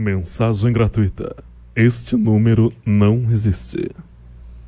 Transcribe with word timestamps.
Mensagem 0.00 0.72
gratuita. 0.72 1.36
Este 1.76 2.16
número 2.16 2.72
não 2.86 3.30
existe. 3.30 3.90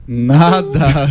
Nada. 0.07 1.09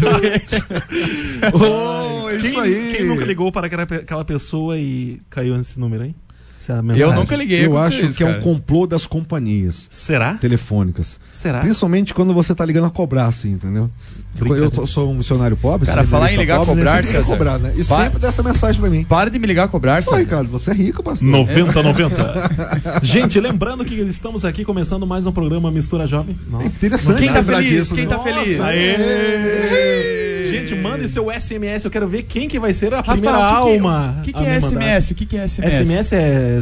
oh, 1.51 2.29
isso 2.29 2.51
quem, 2.51 2.59
aí. 2.59 2.93
Quem 2.95 3.05
nunca 3.07 3.25
ligou 3.25 3.51
para 3.51 3.65
aquela, 3.65 3.81
aquela 3.81 4.23
pessoa 4.23 4.77
e 4.77 5.19
caiu 5.27 5.57
nesse 5.57 5.79
número, 5.79 6.05
hein? 6.05 6.13
Essa 6.61 6.73
é 6.73 6.75
a 6.75 6.95
Eu 6.95 7.11
nunca 7.13 7.35
liguei. 7.35 7.65
Eu 7.65 7.75
acho 7.75 7.93
isso, 8.05 8.17
que 8.17 8.23
é 8.23 8.27
cara. 8.27 8.37
um 8.37 8.41
complô 8.41 8.85
das 8.85 9.07
companhias 9.07 9.87
Será? 9.89 10.35
telefônicas. 10.35 11.19
Será? 11.31 11.59
Principalmente 11.61 12.13
quando 12.13 12.35
você 12.35 12.53
tá 12.53 12.63
ligando 12.63 12.85
a 12.85 12.91
cobrar, 12.91 13.25
assim, 13.25 13.53
entendeu? 13.53 13.89
Brincadeira. 14.35 14.67
Eu 14.67 14.71
tô- 14.71 14.85
sou 14.85 15.09
um 15.09 15.15
missionário 15.15 15.57
pobre. 15.57 15.87
Cara, 15.87 16.03
falar 16.05 16.31
em 16.31 16.37
ligar 16.37 16.57
a 16.57 16.59
pobre, 16.59 16.75
né? 16.75 16.81
cobrar, 16.85 16.99
a 16.99 17.03
César. 17.03 17.33
cobrar, 17.33 17.57
né? 17.59 17.73
E 17.75 17.83
Para- 17.83 18.03
sempre 18.03 18.19
dá 18.19 18.27
essa 18.27 18.43
mensagem 18.43 18.79
pra 18.79 18.89
mim. 18.91 19.03
Para 19.03 19.31
de 19.31 19.39
me 19.39 19.47
ligar 19.47 19.63
a 19.63 19.67
cobrar, 19.67 19.95
Oi, 19.95 20.01
César. 20.03 20.17
Ricardo, 20.17 20.49
você 20.51 20.69
é 20.69 20.73
rico, 20.75 21.01
pastor. 21.01 21.27
90, 21.27 21.81
90. 21.81 22.49
Gente, 23.01 23.39
lembrando 23.39 23.83
que 23.83 23.95
estamos 23.95 24.45
aqui 24.45 24.63
começando 24.63 25.07
mais 25.07 25.25
um 25.25 25.31
programa 25.31 25.71
Mistura 25.71 26.05
Jovem. 26.05 26.37
É 26.47 26.51
Nossa. 26.51 26.65
interessante 26.67 27.23
Quem 27.23 27.33
tá 27.33 27.43
feliz? 27.43 27.69
disso, 27.69 27.95
Quem 27.95 28.05
né? 28.05 28.09
tá 28.15 28.19
feliz? 28.19 28.59
Aê! 28.59 30.20
Gente, 30.67 30.81
mande 30.81 31.07
seu 31.07 31.27
SMS. 31.31 31.85
Eu 31.85 31.91
quero 31.91 32.07
ver 32.07 32.23
quem 32.23 32.47
que 32.47 32.59
vai 32.59 32.73
ser 32.73 32.93
a 32.93 33.01
primeira 33.03 33.37
Rafa, 33.37 33.61
o 33.61 33.65
que 33.65 33.71
que- 33.71 33.77
alma. 33.77 34.15
O 34.17 34.21
que, 34.21 34.33
que 34.33 34.43
é. 34.43 34.61
SMS? 34.61 35.11
O 35.11 35.15
que, 35.15 35.25
que 35.25 35.37
é 35.37 35.47
SMS? 35.47 35.87
SMS 35.87 36.13
é 36.13 36.59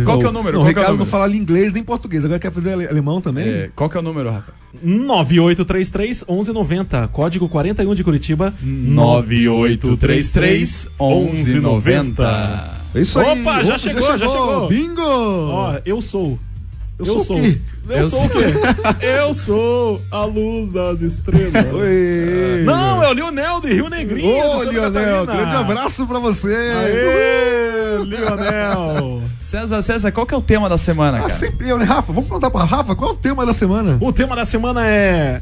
Qual 0.04 0.18
que 0.18 0.26
é 0.26 0.28
o 0.28 0.32
número? 0.32 0.58
Não, 0.58 0.62
o 0.62 0.64
Qual 0.64 0.74
que 0.74 0.78
é 0.78 0.82
o 0.82 0.84
Ricardo 0.84 0.98
não 0.98 1.06
fala 1.06 1.34
inglês 1.36 1.72
nem 1.72 1.82
português. 1.82 2.24
Agora 2.24 2.38
quer 2.40 2.48
aprender 2.48 2.72
ale- 2.72 2.88
alemão 2.88 3.20
também? 3.20 3.44
É, 3.46 3.70
qual 3.74 3.88
que 3.88 3.96
é 3.96 4.00
o 4.00 4.02
número, 4.02 4.30
Rafa? 4.30 4.52
9833 4.82 6.24
1190. 6.28 7.08
Código 7.08 7.48
41 7.48 7.94
de 7.94 8.04
Curitiba. 8.04 8.52
9833 8.62 10.88
1190. 11.00 12.76
É 12.94 13.00
isso 13.00 13.18
aí. 13.18 13.40
Opa, 13.40 13.64
já 13.64 13.78
chegou, 13.78 14.18
já 14.18 14.28
chegou. 14.28 14.68
Bingo! 14.68 15.00
Ó, 15.02 15.78
eu 15.84 16.00
sou. 16.02 16.38
Eu, 16.98 17.20
sou 17.22 17.36
o 17.36 17.40
quê? 17.42 17.60
Eu, 17.88 17.96
Eu 17.98 18.10
sou 18.10 18.24
o 18.24 18.28
quê? 18.30 18.38
eu 19.06 19.34
sou 19.34 20.02
a 20.10 20.24
luz 20.24 20.72
das 20.72 21.00
estrelas. 21.02 21.72
Oi. 21.74 22.62
Não, 22.64 23.02
é 23.02 23.08
o 23.10 23.12
Lionel 23.12 23.60
de 23.60 23.72
Rio 23.74 23.88
Negrinho. 23.90 24.28
Ô, 24.34 24.62
Lionel, 24.62 24.92
Catarina. 24.92 25.24
grande 25.26 25.56
abraço 25.56 26.06
pra 26.06 26.18
você. 26.18 26.48
Aê, 26.54 28.02
Lionel. 28.04 29.22
César, 29.40 29.82
César, 29.82 30.10
qual 30.10 30.26
que 30.26 30.34
é 30.34 30.36
o 30.36 30.42
tema 30.42 30.68
da 30.68 30.78
semana, 30.78 31.18
Ah, 31.18 31.22
cara? 31.22 31.34
sempre 31.34 31.68
eu, 31.68 31.78
né? 31.78 31.84
Rafa, 31.84 32.12
vamos 32.12 32.28
contar 32.28 32.50
pra 32.50 32.64
Rafa 32.64 32.96
qual 32.96 33.10
é 33.10 33.12
o 33.12 33.16
tema 33.16 33.44
da 33.46 33.52
semana? 33.54 33.98
O 34.00 34.12
tema 34.12 34.34
da 34.34 34.44
semana 34.44 34.84
é. 34.86 35.40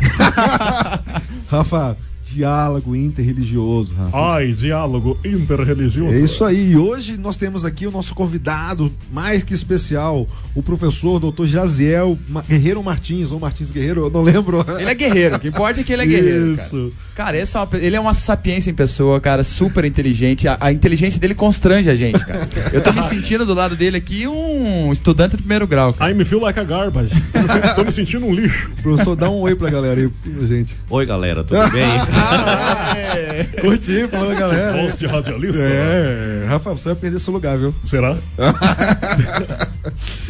Rafa, 1.50 1.96
diálogo 2.32 2.94
interreligioso, 2.94 3.94
Rafa. 3.94 4.16
Ai, 4.34 4.52
diálogo 4.52 5.18
interreligioso. 5.24 6.16
É 6.16 6.20
isso 6.20 6.44
aí. 6.44 6.72
E 6.72 6.76
hoje 6.76 7.16
nós 7.16 7.36
temos 7.36 7.64
aqui 7.64 7.86
o 7.86 7.90
nosso 7.90 8.14
convidado 8.14 8.92
mais 9.12 9.42
que 9.42 9.54
especial, 9.54 10.26
o 10.54 10.62
professor 10.62 11.18
Dr. 11.18 11.46
Jaziel 11.46 12.18
Guerreiro 12.48 12.82
Martins, 12.82 13.32
ou 13.32 13.40
Martins 13.40 13.70
Guerreiro, 13.70 14.02
eu 14.06 14.10
não 14.10 14.22
lembro. 14.22 14.64
Ele 14.78 14.90
é 14.90 14.94
guerreiro, 14.94 15.36
o 15.36 15.38
que 15.38 15.48
importa 15.48 15.80
é 15.80 15.84
que 15.84 15.92
ele 15.92 16.02
é 16.02 16.06
guerreiro. 16.06 16.56
Cara. 16.56 16.66
Isso. 16.66 16.92
Cara, 17.14 17.36
esse 17.36 17.56
é 17.56 17.60
uma 17.60 17.68
ele 17.78 17.96
é 17.96 18.00
uma 18.00 18.14
sapiência 18.14 18.70
em 18.70 18.74
pessoa, 18.74 19.20
cara, 19.20 19.42
super 19.42 19.84
inteligente. 19.84 20.46
A, 20.46 20.56
a 20.60 20.72
inteligência 20.72 21.18
dele 21.20 21.34
constrange 21.34 21.90
a 21.90 21.94
gente, 21.96 22.24
cara. 22.24 22.48
Eu 22.72 22.80
tô 22.82 22.92
me 22.92 23.02
sentindo 23.02 23.44
do 23.44 23.54
lado 23.54 23.74
dele 23.74 23.96
aqui 23.96 24.26
um 24.28 24.92
estudante 24.92 25.32
de 25.32 25.38
primeiro 25.38 25.66
grau, 25.66 25.92
cara. 25.94 26.10
I 26.10 26.14
me 26.14 26.24
feel 26.24 26.40
like 26.40 26.58
a 26.60 26.64
garbage. 26.64 27.10
Tô 27.32 27.40
me 27.40 27.48
sen- 27.48 27.74
Tô 27.74 27.84
me 27.84 27.92
sentindo 27.92 28.26
um 28.26 28.32
lixo. 28.34 28.70
Professor, 28.82 29.16
dá 29.16 29.28
um 29.30 29.40
oi 29.40 29.54
pra 29.56 29.68
galera 29.70 30.00
aí, 30.00 30.46
gente. 30.46 30.76
Oi, 30.90 31.06
galera, 31.06 31.42
tudo 31.42 31.68
bem? 31.70 31.82
Curti, 33.60 34.08
falando 34.08 34.38
galera. 34.38 34.82
Voz 34.82 34.98
de 34.98 35.06
radialista. 35.06 35.62
É, 35.64 36.46
Rafa, 36.48 36.72
você 36.72 36.88
vai 36.90 36.96
perder 36.96 37.20
seu 37.20 37.32
lugar, 37.32 37.58
viu? 37.58 37.74
Será? 37.84 38.16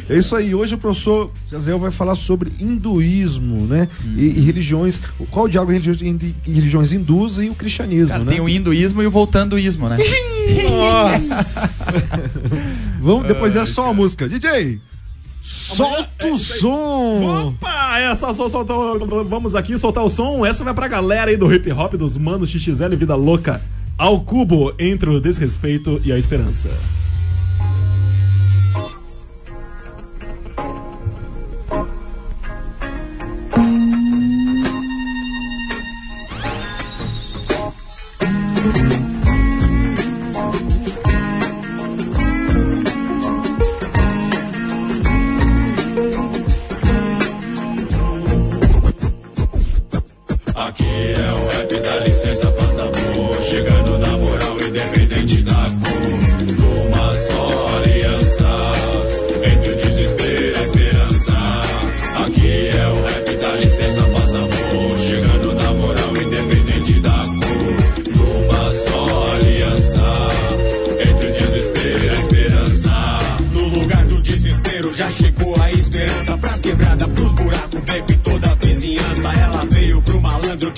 É 0.09 0.17
isso 0.17 0.35
aí. 0.35 0.55
Hoje 0.55 0.75
o 0.75 0.79
professor 0.79 1.31
Jaziel 1.51 1.79
vai 1.79 1.91
falar 1.91 2.15
sobre 2.15 2.51
hinduísmo, 2.59 3.67
né? 3.67 3.89
E, 4.17 4.25
e 4.25 4.41
religiões. 4.41 4.99
Qual 5.31 5.45
o 5.45 5.49
diálogo 5.49 5.73
entre 5.73 6.35
religiões 6.47 6.93
hindus 6.93 7.39
e 7.39 7.51
o 7.51 7.55
cristianismo, 7.55 8.09
Cara, 8.09 8.25
né? 8.25 8.33
tem 8.33 8.41
o 8.41 8.49
hinduísmo 8.49 9.03
e 9.03 9.07
o 9.07 9.11
voltandoísmo, 9.11 9.87
né? 9.89 9.99
Nossa. 10.71 11.93
Vamos, 13.01 13.29
depois 13.29 13.55
é 13.55 13.67
só 13.67 13.91
a 13.91 13.93
música. 13.93 14.27
DJ! 14.27 14.81
Solta 15.49 16.27
o 16.27 16.39
som! 16.39 17.49
Opa, 17.49 17.99
é 17.99 18.15
só, 18.15 18.33
só 18.33 18.49
soltar. 18.49 18.77
o- 18.77 19.25
Vamos 19.25 19.55
aqui 19.55 19.79
soltar 19.79 20.05
o 20.05 20.09
som. 20.09 20.45
Essa 20.45 20.63
vai 20.63 20.75
pra 20.75 20.87
galera 20.89 21.31
aí 21.31 21.37
do 21.37 21.53
hip 21.53 21.71
hop, 21.73 21.95
dos 21.95 22.17
manos 22.17 22.51
XXL 22.51 22.95
Vida 22.97 23.15
Louca. 23.15 23.61
Ao 23.97 24.21
cubo 24.21 24.73
entre 24.79 25.11
o 25.11 25.21
desrespeito 25.21 26.01
e 26.05 26.13
a 26.13 26.19
esperança. 26.19 26.69
Aqui 50.59 50.85
é 50.85 51.33
o 51.33 51.47
rap, 51.47 51.81
dá 51.81 52.01
licença, 52.01 52.51
faça 52.51 52.83
amor. 52.83 53.43
Chegando 53.43 53.97
na 53.97 54.17
moral, 54.17 54.61
independente 54.61 55.43
da 55.45 55.53
cor. 55.53 56.28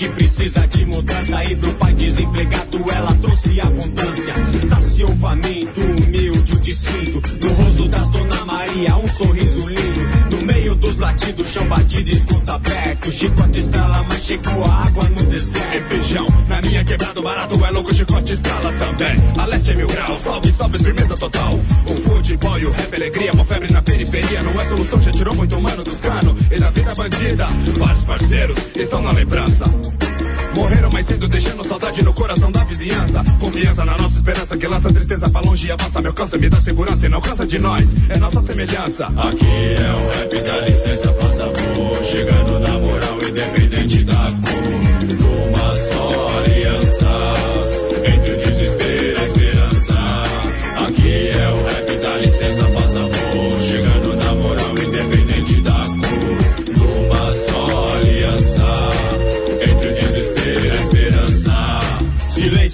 Que 0.00 0.08
precisa 0.08 0.66
de 0.66 0.86
mudança 0.86 1.44
e 1.44 1.56
pro 1.56 1.74
pai 1.74 1.92
desempregado 1.92 2.90
ela 2.90 3.14
trouxe 3.16 3.60
abundância. 3.60 4.34
Saciou 4.66 5.14
faminto, 5.18 5.78
humilde, 5.78 6.54
o 6.54 6.60
distinto. 6.60 7.22
No 7.38 7.52
rosto 7.52 7.86
das 7.86 8.08
Dona 8.08 8.44
Maria, 8.46 8.96
um 8.96 9.06
sorriso 9.06 9.68
lindo. 9.68 10.29
Dos 10.80 10.96
latidos, 10.96 11.48
chão 11.48 11.66
batido, 11.66 12.10
escuta 12.10 12.54
aberto. 12.54 13.12
Chicote 13.12 13.60
estrala, 13.60 14.02
mas 14.04 14.30
a 14.30 14.86
água 14.86 15.04
no 15.10 15.26
deserto. 15.26 15.76
É 15.76 15.80
feijão, 15.88 16.26
na 16.48 16.62
minha 16.62 16.84
quebrada, 16.84 17.20
o 17.20 17.22
barato 17.22 17.64
é 17.64 17.70
louco, 17.70 17.94
chicote 17.94 18.32
estrala 18.32 18.72
também. 18.72 19.16
A 19.38 19.44
leste 19.44 19.72
é 19.72 19.74
mil 19.76 19.88
graus, 19.88 20.20
salve, 20.22 20.52
salve, 20.52 20.78
firmeza 20.78 21.16
total. 21.16 21.60
O 21.86 21.94
futebol 21.96 22.58
e 22.58 22.66
o 22.66 22.70
rap, 22.70 22.94
alegria, 22.94 23.32
uma 23.32 23.44
febre 23.44 23.72
na 23.72 23.82
periferia. 23.82 24.42
Não 24.42 24.58
é 24.58 24.64
solução, 24.64 25.00
já 25.02 25.12
tirou 25.12 25.34
muito 25.34 25.60
mano 25.60 25.84
dos 25.84 26.00
canos 26.00 26.34
e 26.50 26.58
da 26.58 26.70
vida 26.70 26.94
bandida. 26.94 27.46
Vários 27.76 28.04
parceiros 28.04 28.56
estão 28.74 29.02
na 29.02 29.12
lembrança. 29.12 29.99
Morreram 30.54 30.90
mais 30.90 31.06
cedo, 31.06 31.28
deixando 31.28 31.66
saudade 31.66 32.02
no 32.02 32.12
coração 32.12 32.50
da 32.50 32.64
vizinhança. 32.64 33.24
Confiança 33.38 33.84
na 33.84 33.96
nossa 33.96 34.16
esperança 34.16 34.56
que 34.56 34.66
lança 34.66 34.92
tristeza 34.92 35.30
pra 35.30 35.40
longe 35.40 35.66
e 35.68 35.72
avança. 35.72 36.00
Me 36.00 36.08
alcança, 36.08 36.38
me 36.38 36.48
dá 36.48 36.60
segurança 36.60 37.06
e 37.06 37.08
não 37.08 37.20
cansa 37.20 37.46
de 37.46 37.58
nós. 37.58 37.88
É 38.08 38.16
nossa 38.18 38.40
semelhança. 38.42 39.06
Aqui 39.06 39.46
é 39.46 39.94
o 39.94 40.18
rap, 40.18 40.42
dá 40.42 40.60
licença, 40.62 41.12
faça 41.12 41.44
amor. 41.44 42.04
Chegando 42.04 42.58
na 42.60 42.78
moral, 42.78 43.18
independente 43.22 44.04
da 44.04 44.14
cor. 44.14 44.70
Numa 45.20 45.76
só 45.76 46.38
aliança. 46.38 47.10
Entre 48.04 48.32
o 48.32 48.36
desespero 48.36 48.89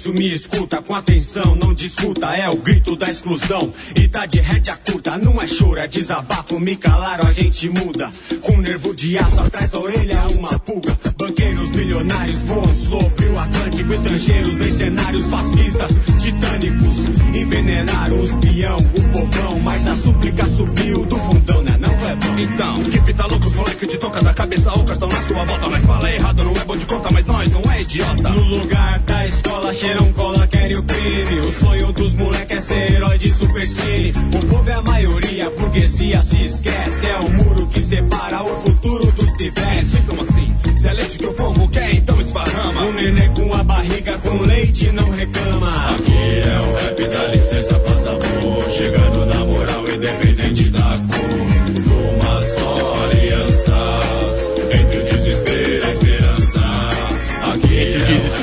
Silêncio 0.07 0.13
me 0.13 0.33
escuta 0.33 0.81
com 0.81 0.95
atenção, 0.95 1.55
não 1.55 1.73
discuta, 1.73 2.27
é 2.35 2.49
o 2.49 2.55
grito 2.57 2.95
da 2.95 3.09
exclusão. 3.09 3.73
E 3.95 4.07
tá 4.07 4.25
de 4.25 4.39
rédea 4.39 4.75
curta, 4.75 5.17
não 5.17 5.41
é 5.41 5.47
choro, 5.47 5.79
é 5.79 5.87
desabafo. 5.87 6.59
Me 6.59 6.75
calaram, 6.75 7.25
a 7.25 7.31
gente 7.31 7.69
muda. 7.69 8.11
Com 8.41 8.57
nervo 8.57 8.93
de 8.93 9.17
aço 9.17 9.39
atrás 9.39 9.69
da 9.71 9.79
orelha, 9.79 10.21
uma 10.29 10.57
pulga. 10.59 10.97
Banqueiros 11.17 11.69
milionários 11.71 12.37
voam 12.41 12.75
sobre 12.75 13.25
o 13.25 13.39
Atlântico. 13.39 13.93
Estrangeiros, 13.93 14.55
mercenários, 14.55 15.29
fascistas, 15.29 15.91
titânicos. 16.19 16.97
envenenar 17.33 18.11
os 18.13 18.31
peão, 18.37 18.77
o 18.77 19.09
povão. 19.11 19.59
Mas 19.59 19.87
a 19.87 19.95
súplica 19.95 20.45
subiu 20.47 21.05
do 21.05 21.17
fundão, 21.17 21.61
né? 21.63 21.77
Não 21.79 21.93
é 22.07 22.15
bom. 22.15 22.37
Então, 22.37 22.83
que 22.83 23.01
fita 23.01 23.25
loucos, 23.25 23.53
moleque 23.53 23.87
de 23.87 23.97
toca 23.97 24.21
da 24.21 24.33
cabeça, 24.33 24.71
o 24.73 24.83
cartão 24.85 25.09
na 25.09 25.21
sua 25.23 25.43
volta. 25.43 25.69
Mas 25.69 25.85
fala 25.85 26.11
errado, 26.11 26.43
não 26.43 26.55
é 26.55 26.65
bom 26.65 26.77
de 26.77 26.85
conta, 26.85 27.09
mas 27.11 27.25
nós 27.25 27.51
não 27.51 27.71
é 27.71 27.81
idiota. 27.81 28.29
No 28.29 28.43
lugar 28.43 28.99
da 28.99 29.27
escola, 29.27 29.73
cheiram 29.73 30.06
cola, 30.13 30.47
querem 30.47 30.77
o 30.77 30.83
crime. 30.83 31.39
O 31.41 31.51
sonho 31.51 31.91
dos 31.93 32.13
moleques 32.13 32.57
é 32.57 32.61
ser 32.61 32.93
herói 32.93 33.17
de 33.17 33.33
supercine. 33.33 34.13
O 34.33 34.45
povo 34.47 34.69
é 34.69 34.73
a 34.73 34.81
maioria, 34.81 35.47
a 35.47 35.49
burguesia 35.51 36.23
se 36.23 36.45
esquece. 36.45 37.05
É 37.05 37.17
o 37.19 37.29
muro 37.29 37.67
que 37.67 37.81
separa 37.81 38.43
o 38.43 38.61
futuro 38.61 39.11
dos 39.11 39.31
pivetes. 39.33 39.91
São 40.05 40.21
assim, 40.21 40.55
se 40.79 40.87
é 40.87 40.93
leite 40.93 41.17
que 41.17 41.25
o 41.25 41.33
povo 41.33 41.67
quer, 41.69 41.95
então 41.95 42.19
esparrama. 42.21 42.85
O 42.85 42.93
nenê 42.93 43.29
com 43.29 43.53
a 43.53 43.63
barriga 43.63 44.17
com 44.19 44.41
leite 44.43 44.91
não 44.91 45.09
reclama. 45.09 45.95
Aqui 45.95 46.39
é 46.45 46.59
o 46.61 46.73
rap, 46.75 47.07
dá 47.07 47.27
licença, 47.27 47.79
faça 47.79 48.09
amor. 48.11 48.69
Chegando 48.69 49.25
na 49.25 49.45
moral, 49.45 49.89
independente 49.89 50.69
da 50.69 50.86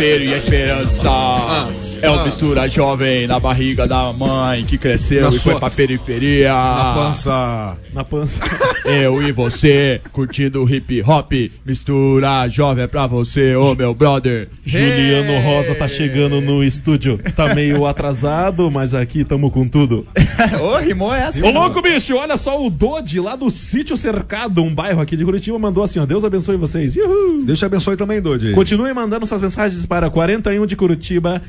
Entre 0.05 0.17
o 0.17 0.19
desespero 0.19 0.25
e 0.25 0.35
a 0.35 0.37
esperança. 0.37 1.94
É 2.05 2.11
o 2.11 2.25
mistura 2.25 2.69
jovem 2.69 3.27
na 3.27 3.39
barriga 3.41 3.87
da 3.87 4.13
mãe 4.13 4.65
que 4.65 4.77
cresceu 4.79 5.23
Na 5.23 5.29
e 5.29 5.39
foi 5.39 5.53
sua- 5.53 5.61
pra 5.61 5.71
periferia. 5.71 6.53
Na 6.53 6.95
pança. 6.95 7.77
Na 7.93 8.05
pança. 8.05 8.41
Eu 8.85 9.23
e 9.23 9.33
você, 9.33 10.01
curtindo 10.13 10.69
hip 10.73 11.03
hop, 11.03 11.33
mistura 11.65 12.47
jovem 12.49 12.85
é 12.85 12.87
pra 12.87 13.07
você, 13.07 13.57
ô 13.57 13.75
meu 13.75 13.95
brother. 13.95 14.49
Juliano! 14.65 15.41
Rosa 15.45 15.75
tá 15.75 15.89
chegando 15.89 16.41
no 16.41 16.63
estúdio. 16.63 17.19
Tá 17.37 17.55
meio 17.55 17.85
atrasado, 17.87 18.71
mas 18.71 18.95
aqui 18.95 19.25
tamo 19.25 19.51
com 19.51 19.67
tudo. 19.69 20.07
Ô, 20.61 20.77
rimou 20.79 21.15
essa. 21.15 21.45
Ô 21.45 21.51
louco, 21.51 21.81
bicho, 21.83 22.17
olha 22.17 22.37
só 22.37 22.65
o 22.65 22.69
Dodi 22.71 23.21
lá 23.21 23.37
do 23.37 23.51
Sítio 23.51 23.97
Cercado, 23.97 24.63
um 24.63 24.75
bairro 24.75 25.01
aqui 25.01 25.17
de 25.17 25.25
Curitiba, 25.25 25.59
mandou 25.59 25.83
assim, 25.83 25.99
ó, 25.99 26.07
Deus 26.07 26.25
abençoe 26.25 26.57
vocês. 26.57 26.95
Uhul. 26.97 27.45
Deus 27.45 27.59
te 27.59 27.65
abençoe 27.65 27.97
também, 27.97 28.21
Dodi. 28.21 28.53
Continuem 28.53 28.93
mandando 28.95 29.25
suas 29.27 29.41
mensagens 29.41 29.85
para 29.87 30.11
41 30.11 30.67
de 30.67 30.77
Curitiba, 30.77 31.41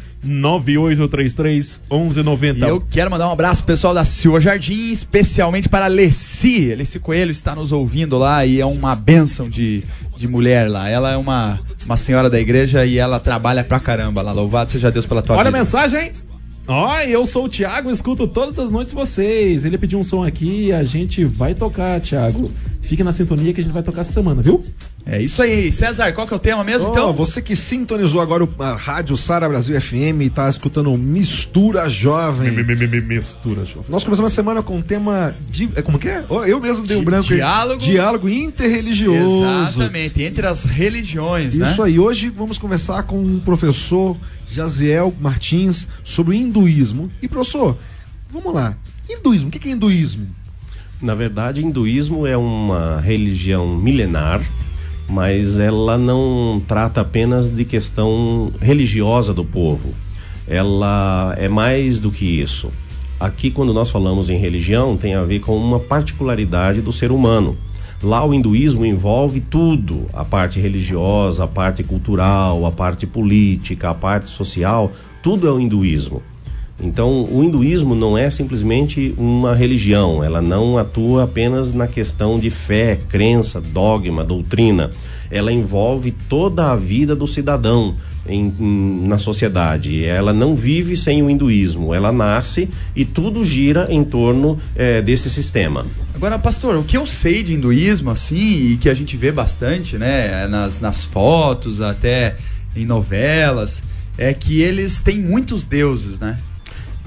9833 0.45 1.81
1190. 1.89 2.59
E 2.59 2.69
eu 2.69 2.79
quero 2.79 3.09
mandar 3.09 3.27
um 3.27 3.31
abraço 3.31 3.63
pro 3.63 3.73
pessoal 3.73 3.93
da 3.95 4.05
Silva 4.05 4.39
Jardim, 4.39 4.91
especialmente 4.91 5.67
para 5.67 5.85
a 5.85 5.87
Leci. 5.87 6.75
Leci 6.75 6.99
Coelho 6.99 7.31
está 7.31 7.55
nos 7.55 7.71
ouvindo 7.71 8.17
lá 8.17 8.45
e 8.45 8.61
é 8.61 8.65
uma 8.65 8.95
bênção 8.95 9.49
de, 9.49 9.83
de 10.15 10.27
mulher 10.27 10.69
lá. 10.69 10.87
Ela 10.87 11.13
é 11.13 11.17
uma, 11.17 11.59
uma 11.83 11.97
senhora 11.97 12.29
da 12.29 12.39
igreja 12.39 12.85
e 12.85 12.97
ela 12.99 13.19
trabalha 13.19 13.63
pra 13.63 13.79
caramba 13.79 14.21
lá. 14.21 14.31
Louvado 14.31 14.71
seja 14.71 14.91
Deus 14.91 15.07
pela 15.07 15.23
tua 15.23 15.35
Olha 15.35 15.47
a 15.47 15.51
vida. 15.51 15.57
mensagem, 15.57 15.99
hein? 15.99 16.11
Ó, 16.67 16.99
eu 17.01 17.25
sou 17.25 17.45
o 17.45 17.49
Thiago, 17.49 17.91
escuto 17.91 18.27
todas 18.27 18.57
as 18.59 18.69
noites 18.69 18.93
vocês. 18.93 19.65
Ele 19.65 19.77
pediu 19.77 19.99
um 19.99 20.03
som 20.03 20.23
aqui 20.23 20.67
e 20.67 20.73
a 20.73 20.83
gente 20.83 21.23
vai 21.23 21.53
tocar, 21.53 21.99
Thiago. 22.01 22.51
Fique 22.85 23.03
na 23.03 23.11
sintonia 23.11 23.53
que 23.53 23.61
a 23.61 23.63
gente 23.63 23.73
vai 23.73 23.81
tocar 23.83 24.01
essa 24.01 24.13
semana, 24.13 24.41
viu? 24.41 24.63
É 25.05 25.21
isso 25.21 25.41
aí. 25.41 25.71
César, 25.71 26.11
qual 26.13 26.27
que 26.27 26.33
é 26.33 26.37
o 26.37 26.39
tema 26.39 26.63
mesmo, 26.63 26.87
Ó, 26.89 26.91
então? 26.91 27.13
você 27.13 27.41
que 27.41 27.55
sintonizou 27.55 28.21
agora 28.21 28.43
o- 28.43 28.53
a 28.63 28.75
rádio 28.75 29.17
Sara 29.17 29.47
Brasil 29.49 29.79
FM 29.79 30.21
e 30.21 30.29
tá 30.29 30.49
escutando 30.49 30.91
o 30.93 30.97
Mistura 30.97 31.89
Jovem. 31.89 32.51
Mistura, 33.07 33.65
show. 33.65 33.83
Nós 33.89 34.03
começamos 34.03 34.31
a 34.31 34.35
semana 34.35 34.61
com 34.63 34.77
um 34.77 34.81
tema 34.81 35.33
de. 35.49 35.69
é, 35.75 35.81
Como 35.81 35.97
que 35.99 36.07
é? 36.07 36.23
Eu 36.47 36.59
mesmo 36.59 36.85
dei 36.85 36.97
um 36.97 37.03
branco 37.03 37.27
aí. 37.31 37.35
diálogo- 37.37 37.81
Diálogo 37.81 38.29
interreligioso. 38.29 39.43
Exatamente, 39.43 40.21
entre 40.23 40.45
as 40.47 40.65
religiões, 40.65 41.57
né? 41.57 41.71
Isso 41.71 41.81
aí. 41.83 41.99
Hoje 41.99 42.29
vamos 42.29 42.57
conversar 42.57 43.03
com 43.03 43.21
o 43.23 43.41
professor 43.41 44.15
Jaziel 44.51 45.13
Martins 45.19 45.87
sobre 46.03 46.31
o 46.31 46.33
hinduísmo. 46.39 47.09
E, 47.21 47.27
professor, 47.27 47.77
vamos 48.31 48.53
lá. 48.53 48.77
Hinduísmo, 49.09 49.49
o 49.49 49.51
que 49.51 49.59
que 49.59 49.69
é 49.69 49.71
hinduísmo? 49.71 50.27
Na 51.01 51.13
verdade, 51.13 51.61
hinduísmo 51.61 52.25
é 52.25 52.37
uma 52.37 53.01
religião 53.01 53.75
milenar, 53.75 54.41
mas 55.09 55.59
ela 55.59 55.97
não 55.97 56.61
trata 56.65 57.01
apenas 57.01 57.53
de 57.53 57.65
questão 57.65 58.51
religiosa 58.61 59.33
do 59.33 59.43
povo. 59.43 59.93
Ela 60.47 61.35
é 61.37 61.49
mais 61.49 61.99
do 61.99 62.11
que 62.11 62.25
isso. 62.25 62.71
Aqui, 63.19 63.51
quando 63.51 63.73
nós 63.73 63.89
falamos 63.89 64.29
em 64.29 64.37
religião, 64.37 64.95
tem 64.95 65.15
a 65.15 65.23
ver 65.23 65.41
com 65.41 65.57
uma 65.57 65.79
particularidade 65.79 66.81
do 66.81 66.93
ser 66.93 67.11
humano. 67.11 67.57
Lá 68.01 68.25
o 68.25 68.33
hinduísmo 68.33 68.85
envolve 68.85 69.41
tudo, 69.41 70.07
a 70.13 70.23
parte 70.23 70.59
religiosa, 70.59 71.43
a 71.43 71.47
parte 71.47 71.83
cultural, 71.83 72.65
a 72.65 72.71
parte 72.71 73.05
política, 73.05 73.89
a 73.89 73.95
parte 73.95 74.29
social, 74.29 74.91
tudo 75.21 75.47
é 75.47 75.51
o 75.51 75.59
hinduísmo. 75.59 76.21
Então, 76.81 77.23
o 77.31 77.41
hinduísmo 77.43 77.95
não 77.95 78.17
é 78.17 78.29
simplesmente 78.29 79.13
uma 79.17 79.55
religião, 79.55 80.21
ela 80.21 80.41
não 80.41 80.77
atua 80.77 81.23
apenas 81.23 81.71
na 81.71 81.87
questão 81.87 82.37
de 82.37 82.49
fé, 82.49 82.99
crença, 83.09 83.61
dogma, 83.61 84.23
doutrina. 84.25 84.89
Ela 85.31 85.53
envolve 85.53 86.11
toda 86.27 86.71
a 86.71 86.75
vida 86.75 87.15
do 87.15 87.25
cidadão 87.27 87.95
em- 88.27 88.53
em- 88.59 89.07
na 89.07 89.17
sociedade. 89.19 90.03
Ela 90.03 90.33
não 90.33 90.53
vive 90.55 90.97
sem 90.97 91.23
o 91.23 91.29
hinduísmo, 91.29 91.93
ela 91.93 92.11
nasce 92.11 92.67
e 92.93 93.05
tudo 93.05 93.43
gira 93.43 93.87
em 93.89 94.03
torno 94.03 94.59
eh, 94.75 95.01
desse 95.01 95.29
sistema. 95.29 95.85
Agora, 96.13 96.37
pastor, 96.37 96.75
o 96.75 96.83
que 96.83 96.97
eu 96.97 97.05
sei 97.07 97.41
de 97.41 97.53
hinduísmo, 97.53 98.11
assim, 98.11 98.71
e 98.73 98.77
que 98.77 98.89
a 98.89 98.93
gente 98.93 99.15
vê 99.15 99.31
bastante, 99.31 99.97
né, 99.97 100.45
nas, 100.47 100.81
nas 100.81 101.05
fotos, 101.05 101.79
até 101.79 102.35
em 102.75 102.85
novelas, 102.85 103.81
é 104.17 104.33
que 104.33 104.61
eles 104.61 105.01
têm 105.01 105.19
muitos 105.19 105.63
deuses, 105.63 106.19
né? 106.19 106.37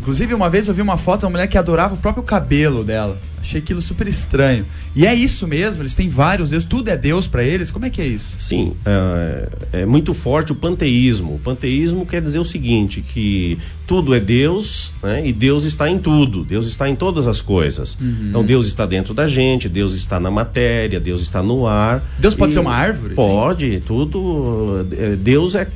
Inclusive, 0.01 0.33
uma 0.33 0.49
vez 0.49 0.69
eu 0.69 0.75
vi 0.75 0.81
uma 0.81 0.97
foto 0.97 1.21
de 1.21 1.27
uma 1.27 1.33
mulher 1.33 1.49
que 1.49 1.59
adorava 1.59 1.95
o 1.95 1.99
próprio 1.99 2.23
cabelo 2.23 2.85
dela. 2.85 3.19
Achei 3.41 3.61
aquilo 3.61 3.81
super 3.81 4.07
estranho. 4.07 4.65
E 4.95 5.07
é 5.07 5.15
isso 5.15 5.47
mesmo, 5.47 5.83
eles 5.83 5.95
têm 5.95 6.09
vários 6.09 6.51
deuses, 6.51 6.69
tudo 6.69 6.89
é 6.89 6.97
Deus 6.97 7.27
pra 7.27 7.43
eles. 7.43 7.71
Como 7.71 7.85
é 7.85 7.91
que 7.91 8.01
é 8.01 8.07
isso? 8.07 8.33
Sim, 8.39 8.75
é, 8.85 9.81
é 9.81 9.87
muito 9.87 10.13
forte 10.15 10.53
o 10.53 10.55
panteísmo. 10.55 11.35
O 11.35 11.39
panteísmo 11.39 12.07
quer 12.07 12.21
dizer 12.21 12.39
o 12.39 12.45
seguinte, 12.45 13.01
que 13.01 13.59
tudo 13.87 14.15
é 14.15 14.21
Deus, 14.21 14.93
né, 15.03 15.27
e 15.27 15.33
Deus 15.33 15.65
está 15.65 15.89
em 15.89 15.99
tudo. 15.99 16.45
Deus 16.45 16.67
está 16.67 16.89
em 16.89 16.97
todas 16.97 17.27
as 17.27 17.41
coisas. 17.41 17.97
Então 18.01 18.45
Deus 18.45 18.67
está 18.67 18.87
dentro 18.87 19.15
da 19.15 19.27
gente, 19.27 19.69
Deus 19.69 19.95
está 19.95 20.21
na 20.21 20.31
matéria, 20.31 21.01
Deus 21.01 21.23
está 21.23 21.43
no 21.43 21.67
ar. 21.67 22.05
Deus 22.19 22.35
pode 22.35 22.53
ser 22.53 22.61
uma 22.61 22.75
árvore? 22.75 23.15
Pode, 23.15 23.83
tudo. 23.87 24.87
é, 24.93 25.17
Deus 25.17 25.55
é 25.55 25.69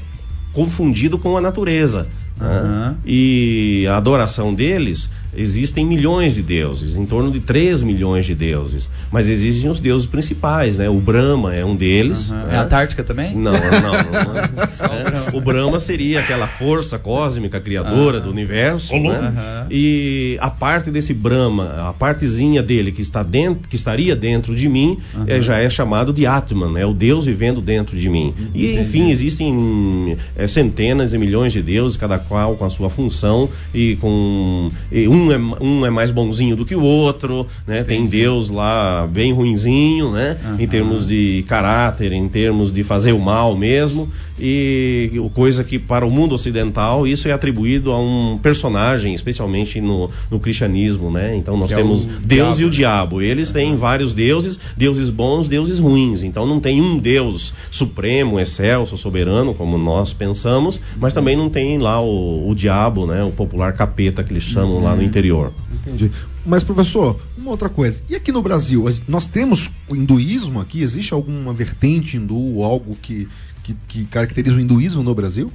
confundido 0.53 1.19
com 1.19 1.37
a 1.37 1.41
natureza. 1.41 2.09
Né? 2.41 2.47
Aham. 2.47 2.97
E 3.05 3.87
a 3.89 3.97
adoração 3.97 4.55
deles, 4.55 5.11
existem 5.35 5.85
milhões 5.87 6.35
de 6.35 6.43
deuses, 6.43 6.97
em 6.97 7.07
torno 7.07 7.31
de 7.31 7.41
3 7.41 7.83
milhões 7.83 8.27
de 8.27 8.35
deuses. 8.35 8.89
Mas 9.11 9.29
existem 9.29 9.71
os 9.71 9.81
deuses 9.81 10.07
principais, 10.07 10.77
né? 10.79 10.89
O 10.89 11.01
Brahma 11.01 11.55
é 11.55 11.65
um 11.65 11.75
deles. 11.77 12.31
Aham. 12.31 12.45
né? 12.47 12.55
É 12.55 12.57
a 12.59 12.63
Antártica 12.63 13.03
também? 13.05 13.35
Não, 13.35 13.53
não, 13.53 13.61
não. 13.61 14.69
Só 14.69 14.87
o 14.87 14.93
É, 14.93 15.03
Brahma. 15.05 15.31
o 15.37 15.41
Brahma 15.41 15.81
seria 15.81 16.21
aquela 16.21 16.47
força 16.47 16.99
cósmica 16.99 17.61
criadora 17.61 18.21
do 18.21 18.31
universo, 18.31 18.95
né? 18.95 19.11
Aham. 19.11 19.67
E 19.71 20.37
a 20.41 20.51
parte 20.51 20.91
desse 20.91 21.15
Brahma, 21.15 21.89
a 21.89 21.93
partezinha 21.93 22.63
dele 22.63 22.93
que 22.93 23.03
está 23.03 23.23
dentro, 23.23 23.69
que 23.69 23.77
estaria 23.77 24.15
dentro 24.15 24.55
de 24.55 24.69
mim, 24.69 24.99
é, 25.27 25.41
já 25.41 25.59
é 25.59 25.69
chamado 25.71 26.13
de 26.13 26.27
Atman, 26.27 26.79
é 26.79 26.85
o 26.87 26.93
Deus 26.93 27.25
vivendo 27.27 27.61
dentro 27.61 27.97
de 27.99 28.09
mim. 28.09 28.35
E 28.55 28.75
enfim, 28.79 29.11
existem 29.11 30.17
é, 30.37 30.47
centenas 30.47 31.15
e 31.15 31.19
milhões 31.19 31.53
de 31.53 31.63
deuses, 31.63 31.97
cada 31.97 32.19
qual 32.19 32.55
com 32.57 32.65
a 32.65 32.71
sua 32.71 32.91
função 32.91 33.49
e 33.75 33.97
com 33.97 34.71
e 34.91 35.09
um 35.09 35.22
é, 35.31 35.39
um 35.63 35.85
é 35.85 35.91
mais 35.91 36.11
bonzinho 36.11 36.57
do 36.57 36.65
que 36.65 36.75
o 36.75 36.83
outro, 36.83 37.47
né? 37.67 37.85
Tem 37.85 38.07
Deus 38.07 38.49
lá 38.49 39.07
bem 39.07 39.33
ruinzinho, 39.33 40.11
né? 40.11 40.39
Em 40.59 40.67
termos 40.67 41.07
de 41.07 41.45
caráter, 41.47 42.13
em 42.13 42.29
termos 42.29 42.73
de 42.73 42.83
fazer 42.83 43.13
o 43.13 43.21
mal 43.21 43.57
mesmo. 43.57 44.09
E 44.45 45.13
coisa 45.35 45.63
que 45.63 45.79
para 45.79 46.05
o 46.05 46.11
mundo 46.11 46.35
ocidental 46.35 47.07
isso 47.07 47.29
é 47.29 47.33
atribuído 47.33 47.93
a 47.93 47.99
um 47.99 48.39
personagem, 48.43 49.15
especialmente 49.15 49.81
no, 49.81 50.11
no 50.29 50.41
cristianismo, 50.41 51.13
né? 51.13 51.37
Então 51.37 51.57
nós 51.57 51.69
Que 51.69 51.75
é 51.75 51.77
temos 51.77 52.05
o 52.05 52.09
Deus 52.09 52.57
diabo, 52.57 52.61
e 52.61 52.65
o 52.65 52.67
né? 52.67 52.73
diabo. 52.73 53.23
Eles 53.23 53.53
têm 53.53 53.77
vários 53.77 54.13
deuses, 54.13 54.59
deuses 54.77 55.11
bons, 55.11 55.47
deuses 55.47 55.79
ruins. 55.79 56.25
Então 56.25 56.45
não 56.45 56.59
tem 56.59 56.81
um 56.81 56.99
Deus 56.99 57.55
supremo, 57.71 58.41
excelso, 58.41 58.99
soberano, 58.99 59.55
como 59.55 59.79
nós 59.79 60.13
pensamos, 60.13 60.81
mas 60.99 61.15
também 61.15 61.37
não 61.37 61.49
tem 61.49 61.79
lá 61.79 62.01
o, 62.01 62.51
o 62.51 62.55
diabo, 62.55 63.07
né? 63.07 63.23
O 63.23 63.31
popular 63.31 63.73
capeta 63.75 64.25
que 64.25 64.33
eles 64.33 64.43
chamam 64.43 64.83
lá 64.83 64.97
no 64.97 65.05
interior. 65.05 65.53
Entendi. 65.73 66.11
Mas, 66.45 66.65
professor, 66.65 67.21
uma 67.39 67.53
outra 67.53 67.69
coisa. 67.69 68.03
E 68.09 68.17
aqui 68.17 68.33
no 68.33 68.43
Brasil, 68.43 68.85
nós 69.07 69.27
temos 69.27 69.71
o 69.89 69.95
hinduísmo 69.95 70.61
aqui? 70.61 70.83
Existe 70.83 71.15
alguma 71.15 71.53
vertente 71.53 72.17
hindu, 72.17 72.63
algo 72.65 72.97
que, 73.01 73.29
que, 73.63 73.77
que 73.89 74.05
caracteriza 74.07 74.55
o 74.57 74.61
hinduísmo 74.61 75.03
no 75.03 75.15
Brasil? 75.15 75.51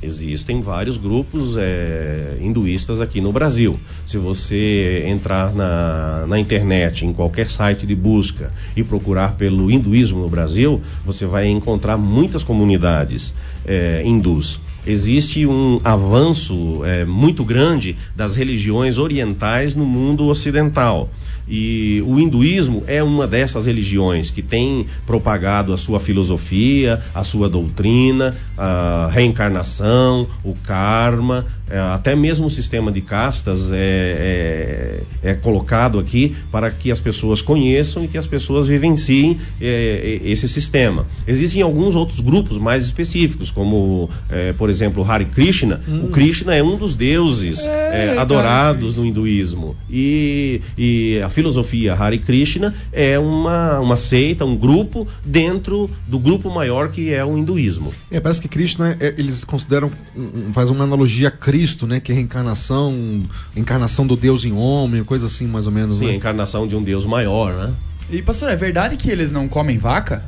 Existem 0.00 0.60
vários 0.60 0.96
grupos 0.96 1.56
é, 1.56 2.38
hinduístas 2.40 3.00
aqui 3.00 3.20
no 3.20 3.32
Brasil. 3.32 3.80
Se 4.06 4.16
você 4.16 5.02
entrar 5.06 5.52
na, 5.52 6.24
na 6.28 6.38
internet, 6.38 7.04
em 7.04 7.12
qualquer 7.12 7.48
site 7.48 7.84
de 7.84 7.96
busca 7.96 8.52
e 8.76 8.84
procurar 8.84 9.34
pelo 9.34 9.70
hinduísmo 9.70 10.20
no 10.20 10.28
Brasil, 10.28 10.80
você 11.04 11.26
vai 11.26 11.48
encontrar 11.48 11.96
muitas 11.96 12.44
comunidades 12.44 13.34
é, 13.66 14.02
hindus. 14.04 14.60
existe 14.86 15.44
um 15.46 15.80
avanço 15.82 16.84
é, 16.84 17.04
muito 17.04 17.44
grande 17.44 17.96
das 18.14 18.36
religiões 18.36 18.98
orientais 18.98 19.74
no 19.74 19.84
mundo 19.84 20.26
ocidental. 20.26 21.10
E 21.48 22.02
o 22.06 22.18
hinduísmo 22.18 22.84
é 22.86 23.02
uma 23.02 23.26
dessas 23.26 23.66
religiões 23.66 24.30
que 24.30 24.42
tem 24.42 24.86
propagado 25.06 25.72
a 25.72 25.76
sua 25.76 25.98
filosofia, 25.98 27.00
a 27.14 27.24
sua 27.24 27.48
doutrina, 27.48 28.36
a 28.56 29.08
reencarnação, 29.10 30.26
o 30.44 30.54
karma, 30.54 31.46
é, 31.70 31.78
até 31.78 32.16
mesmo 32.16 32.46
o 32.46 32.50
sistema 32.50 32.90
de 32.90 33.00
castas 33.00 33.70
é, 33.70 35.02
é, 35.22 35.30
é 35.30 35.34
colocado 35.34 35.98
aqui 35.98 36.34
para 36.50 36.70
que 36.70 36.90
as 36.90 37.00
pessoas 37.00 37.42
conheçam 37.42 38.04
e 38.04 38.08
que 38.08 38.16
as 38.16 38.26
pessoas 38.26 38.66
vivenciem 38.66 39.38
é, 39.60 40.20
esse 40.24 40.48
sistema. 40.48 41.06
Existem 41.26 41.60
alguns 41.60 41.94
outros 41.94 42.20
grupos 42.20 42.56
mais 42.56 42.84
específicos, 42.84 43.50
como, 43.50 44.08
é, 44.30 44.52
por 44.54 44.70
exemplo, 44.70 45.04
Hare 45.04 45.26
Krishna. 45.26 45.80
O 46.02 46.08
Krishna 46.08 46.54
é 46.54 46.62
um 46.62 46.76
dos 46.76 46.94
deuses 46.94 47.66
é, 47.66 48.16
adorados 48.18 48.96
no 48.96 49.04
hinduísmo. 49.04 49.76
E, 49.90 50.62
e 50.76 51.20
a 51.22 51.28
filosofia 51.38 51.94
Hare 51.94 52.18
Krishna 52.18 52.74
é 52.92 53.16
uma, 53.16 53.78
uma 53.78 53.96
seita, 53.96 54.44
um 54.44 54.56
grupo 54.56 55.06
dentro 55.24 55.88
do 56.08 56.18
grupo 56.18 56.50
maior 56.50 56.90
que 56.90 57.14
é 57.14 57.24
o 57.24 57.38
hinduísmo. 57.38 57.94
É, 58.10 58.18
parece 58.18 58.40
que 58.40 58.48
Krishna, 58.48 58.96
é, 58.98 59.14
eles 59.16 59.44
consideram, 59.44 59.92
faz 60.52 60.68
uma 60.68 60.82
analogia 60.82 61.28
a 61.28 61.30
Cristo, 61.30 61.86
né? 61.86 62.00
Que 62.00 62.10
é 62.10 62.14
reencarnação, 62.16 63.22
encarnação 63.56 64.04
do 64.04 64.16
Deus 64.16 64.44
em 64.44 64.52
homem, 64.52 65.04
coisa 65.04 65.26
assim, 65.26 65.46
mais 65.46 65.66
ou 65.66 65.72
menos. 65.72 65.98
Sim, 65.98 66.06
a 66.06 66.08
né? 66.08 66.14
encarnação 66.16 66.66
de 66.66 66.74
um 66.74 66.82
deus 66.82 67.04
maior, 67.06 67.54
né? 67.54 67.72
E, 68.10 68.20
pastor, 68.20 68.50
é 68.50 68.56
verdade 68.56 68.96
que 68.96 69.08
eles 69.08 69.30
não 69.30 69.46
comem 69.46 69.78
vaca? 69.78 70.22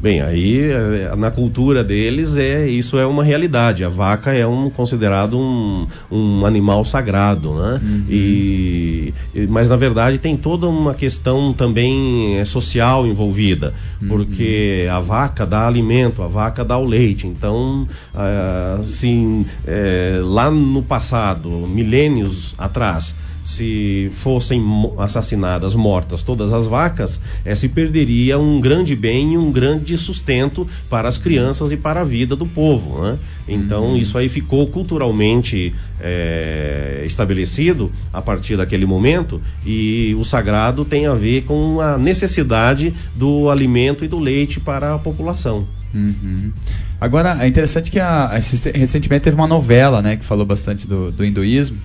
Bem, 0.00 0.20
aí 0.22 0.60
eh, 0.70 1.12
na 1.16 1.28
cultura 1.28 1.82
deles 1.82 2.36
é 2.36 2.68
isso 2.68 2.96
é 2.96 3.04
uma 3.04 3.24
realidade. 3.24 3.82
A 3.84 3.88
vaca 3.88 4.32
é 4.32 4.46
um 4.46 4.70
considerado 4.70 5.36
um, 5.36 5.88
um 6.08 6.46
animal 6.46 6.84
sagrado, 6.84 7.52
né? 7.54 7.80
E, 8.08 9.12
e- 9.34 9.46
mas 9.48 9.68
na 9.68 9.74
verdade 9.74 10.18
tem 10.18 10.36
toda 10.36 10.68
uma 10.68 10.94
questão 10.94 11.52
também 11.52 12.38
eh, 12.38 12.44
social 12.44 13.08
envolvida, 13.08 13.74
porque 14.06 14.86
a 14.88 15.00
vaca 15.00 15.44
dá 15.44 15.66
alimento, 15.66 16.22
a 16.22 16.28
vaca 16.28 16.64
dá 16.64 16.78
o 16.78 16.84
leite. 16.84 17.26
Então, 17.26 17.88
ah, 18.14 18.78
assim, 18.80 19.44
eh, 19.66 20.20
lá 20.22 20.48
no 20.48 20.80
passado, 20.82 21.50
milênios 21.66 22.54
atrás, 22.56 23.16
se 23.48 24.10
fossem 24.12 24.62
assassinadas, 24.98 25.74
mortas 25.74 26.22
todas 26.22 26.52
as 26.52 26.66
vacas, 26.66 27.18
eh, 27.46 27.54
se 27.54 27.66
perderia 27.66 28.38
um 28.38 28.60
grande 28.60 28.94
bem 28.94 29.32
e 29.32 29.38
um 29.38 29.50
grande 29.50 29.96
sustento 29.96 30.68
para 30.90 31.08
as 31.08 31.16
crianças 31.16 31.72
e 31.72 31.76
para 31.76 32.02
a 32.02 32.04
vida 32.04 32.36
do 32.36 32.44
povo. 32.44 33.02
Né? 33.02 33.18
Então, 33.48 33.96
isso 33.96 34.18
aí 34.18 34.28
ficou 34.28 34.66
culturalmente 34.66 35.74
eh, 35.98 37.04
estabelecido 37.06 37.90
a 38.12 38.20
partir 38.20 38.54
daquele 38.54 38.84
momento 38.84 39.40
e 39.64 40.14
o 40.20 40.24
sagrado 40.24 40.84
tem 40.84 41.06
a 41.06 41.14
ver 41.14 41.44
com 41.44 41.80
a 41.80 41.96
necessidade 41.96 42.92
do 43.14 43.48
alimento 43.48 44.04
e 44.04 44.08
do 44.08 44.18
leite 44.18 44.60
para 44.60 44.94
a 44.94 44.98
população. 44.98 45.66
Uhum. 45.94 46.52
Agora, 47.00 47.42
é 47.42 47.48
interessante 47.48 47.90
que 47.90 47.98
a, 47.98 48.28
recentemente 48.74 49.22
teve 49.22 49.36
uma 49.36 49.46
novela, 49.46 50.02
né, 50.02 50.16
que 50.18 50.24
falou 50.24 50.44
bastante 50.44 50.86
do, 50.86 51.10
do 51.10 51.24
hinduísmo. 51.24 51.78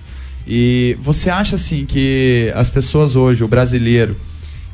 E 0.46 0.96
você 1.00 1.30
acha, 1.30 1.54
assim, 1.54 1.86
que 1.86 2.52
as 2.54 2.68
pessoas 2.68 3.16
hoje, 3.16 3.42
o 3.42 3.48
brasileiro, 3.48 4.16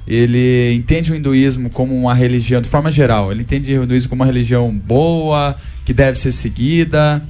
ele 0.07 0.73
entende 0.75 1.13
o 1.13 1.15
hinduísmo 1.15 1.71
como 1.71 1.97
uma 1.97 2.15
religião, 2.15 2.61
de 2.61 2.69
forma 2.69 2.91
geral, 2.91 3.31
ele 3.31 3.43
entende 3.43 3.79
o 3.79 3.85
hinduísmo 3.85 4.09
como 4.09 4.23
uma 4.23 4.27
religião 4.27 4.71
boa, 4.73 5.57
que 5.85 5.93
deve 5.93 6.19
ser 6.19 6.33
seguida, 6.33 7.23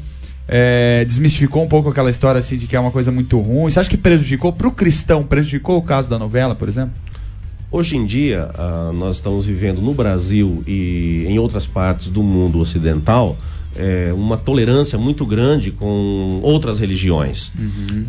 é, 0.49 1.05
desmistificou 1.05 1.63
um 1.63 1.69
pouco 1.69 1.91
aquela 1.91 2.11
história, 2.11 2.39
assim, 2.39 2.57
de 2.57 2.67
que 2.67 2.75
é 2.75 2.81
uma 2.81 2.91
coisa 2.91 3.13
muito 3.13 3.39
ruim. 3.39 3.71
Você 3.71 3.81
acha 3.81 3.91
que 3.91 3.99
prejudicou, 3.99 4.53
para 4.53 4.67
o 4.67 4.73
cristão, 4.73 5.23
prejudicou 5.23 5.77
o 5.77 5.83
caso 5.83 6.09
da 6.09 6.19
novela, 6.19 6.55
por 6.55 6.69
exemplo? 6.69 6.95
Hoje 7.71 7.97
em 7.97 8.05
dia, 8.05 8.51
ah, 8.55 8.91
nós 8.93 9.17
estamos 9.17 9.47
vivendo 9.47 9.81
no 9.81 9.95
Brasil 9.95 10.65
e 10.67 11.25
em 11.29 11.39
outras 11.39 11.69
partes 11.69 12.09
do 12.09 12.21
mundo 12.21 12.59
ocidental 12.59 13.39
eh, 13.77 14.13
uma 14.15 14.37
tolerância 14.37 14.99
muito 14.99 15.25
grande 15.25 15.71
com 15.71 16.41
outras 16.43 16.81
religiões. 16.81 17.53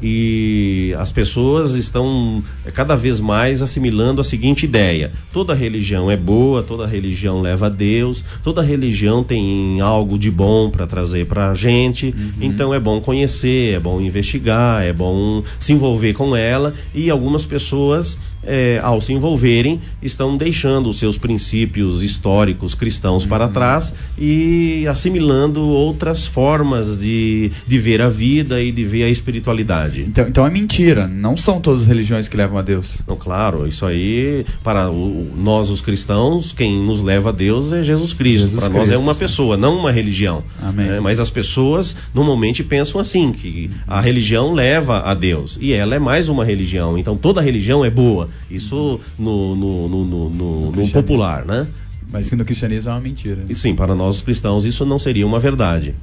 E 0.01 0.93
as 0.97 1.11
pessoas 1.11 1.75
estão 1.75 2.43
eh, 2.65 2.71
cada 2.71 2.95
vez 2.95 3.19
mais 3.19 3.61
assimilando 3.61 4.21
a 4.21 4.23
seguinte 4.23 4.65
ideia: 4.65 5.11
toda 5.31 5.53
religião 5.53 6.09
é 6.09 6.17
boa, 6.17 6.63
toda 6.63 6.87
religião 6.87 7.41
leva 7.41 7.67
a 7.67 7.69
Deus, 7.69 8.23
toda 8.43 8.61
religião 8.61 9.23
tem 9.23 9.79
algo 9.81 10.17
de 10.17 10.31
bom 10.31 10.69
para 10.69 10.87
trazer 10.87 11.25
para 11.27 11.51
a 11.51 11.53
gente, 11.53 12.13
então 12.41 12.73
é 12.73 12.79
bom 12.79 12.99
conhecer, 12.99 13.75
é 13.75 13.79
bom 13.79 14.01
investigar, 14.01 14.83
é 14.83 14.93
bom 14.93 15.43
se 15.59 15.73
envolver 15.73 16.13
com 16.13 16.35
ela. 16.35 16.73
E 16.93 17.09
algumas 17.09 17.45
pessoas 17.45 18.17
é, 18.43 18.79
ao 18.83 18.99
se 19.01 19.13
envolverem, 19.13 19.79
estão 20.01 20.35
deixando 20.37 20.89
os 20.89 20.97
seus 20.99 21.17
princípios 21.17 22.03
históricos 22.03 22.73
cristãos 22.75 23.25
para 23.25 23.47
trás 23.47 23.93
e 24.17 24.85
assimilando 24.87 25.61
outras 25.67 26.25
formas 26.25 26.99
de, 26.99 27.51
de 27.67 27.79
ver 27.79 28.01
a 28.01 28.09
vida 28.09 28.61
e 28.61 28.71
de 28.71 28.83
ver 28.85 29.03
a 29.03 29.09
espiritualidade. 29.09 30.01
Então, 30.07 30.27
então 30.27 30.45
é 30.45 30.49
mentira, 30.49 31.07
não 31.07 31.35
são 31.35 31.59
todas 31.59 31.81
as 31.81 31.87
religiões 31.87 32.27
que 32.27 32.37
levam 32.37 32.57
a 32.57 32.61
Deus. 32.61 32.97
Então, 33.03 33.15
claro, 33.15 33.67
isso 33.67 33.85
aí, 33.85 34.45
para 34.63 34.89
o- 34.89 35.31
nós 35.37 35.69
os 35.69 35.81
cristãos, 35.81 36.51
quem 36.51 36.81
nos 36.81 37.01
leva 37.01 37.29
a 37.29 37.31
Deus 37.31 37.71
é 37.71 37.83
Jesus 37.83 38.13
Cristo. 38.13 38.45
Jesus 38.49 38.67
para 38.67 38.73
nós 38.77 38.91
é 38.91 38.97
uma 38.97 39.13
sim. 39.13 39.19
pessoa, 39.19 39.57
não 39.57 39.77
uma 39.77 39.91
religião. 39.91 40.43
É, 40.77 40.99
mas 40.99 41.19
as 41.19 41.29
pessoas 41.29 41.95
normalmente 42.13 42.63
pensam 42.63 42.99
assim, 42.99 43.31
que 43.31 43.69
a 43.87 43.99
religião 44.01 44.53
leva 44.53 44.99
a 44.99 45.13
Deus. 45.13 45.57
E 45.61 45.73
ela 45.73 45.95
é 45.95 45.99
mais 45.99 46.29
uma 46.29 46.43
religião. 46.45 46.97
Então 46.97 47.15
toda 47.15 47.41
religião 47.41 47.83
é 47.85 47.89
boa. 47.89 48.29
Isso 48.49 48.99
no, 49.17 49.55
no, 49.55 49.87
no, 49.89 50.05
no- 50.05 50.29
no- 50.29 50.71
no 50.71 50.87
popular, 50.89 51.45
né? 51.45 51.67
Mas 52.11 52.29
que 52.29 52.35
no 52.35 52.43
cristianismo 52.43 52.91
é 52.91 52.93
uma 52.93 52.99
mentira. 53.01 53.45
E 53.49 53.55
sim, 53.55 53.73
para 53.73 53.95
nós 53.95 54.15
os 54.15 54.21
cristãos 54.21 54.65
isso 54.65 54.85
não 54.85 54.99
seria 54.99 55.25
uma 55.25 55.39
verdade. 55.39 55.95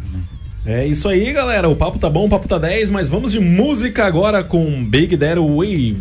É 0.65 0.87
isso 0.87 1.09
aí, 1.09 1.33
galera. 1.33 1.69
O 1.69 1.77
papo 1.77 1.99
tá 1.99 2.09
bom, 2.11 2.27
o 2.27 2.29
papo 2.29 2.49
tá 2.49 2.59
10, 2.59 2.91
mas 2.91 3.09
vamos 3.09 3.33
de 3.33 3.41
música 3.41 4.05
agora 4.07 4.43
com 4.43 4.85
Big 4.85 5.17
Daddy 5.17 5.41
Wave. 5.41 5.99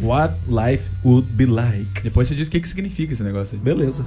What 0.00 0.34
Life 0.48 0.84
Would 1.04 1.28
Be 1.32 1.46
Like. 1.46 2.02
Depois 2.02 2.26
você 2.28 2.34
diz 2.34 2.48
o 2.48 2.50
que, 2.50 2.58
que 2.60 2.68
significa 2.68 3.12
esse 3.12 3.22
negócio 3.22 3.56
aí. 3.56 3.60
Beleza. 3.62 4.04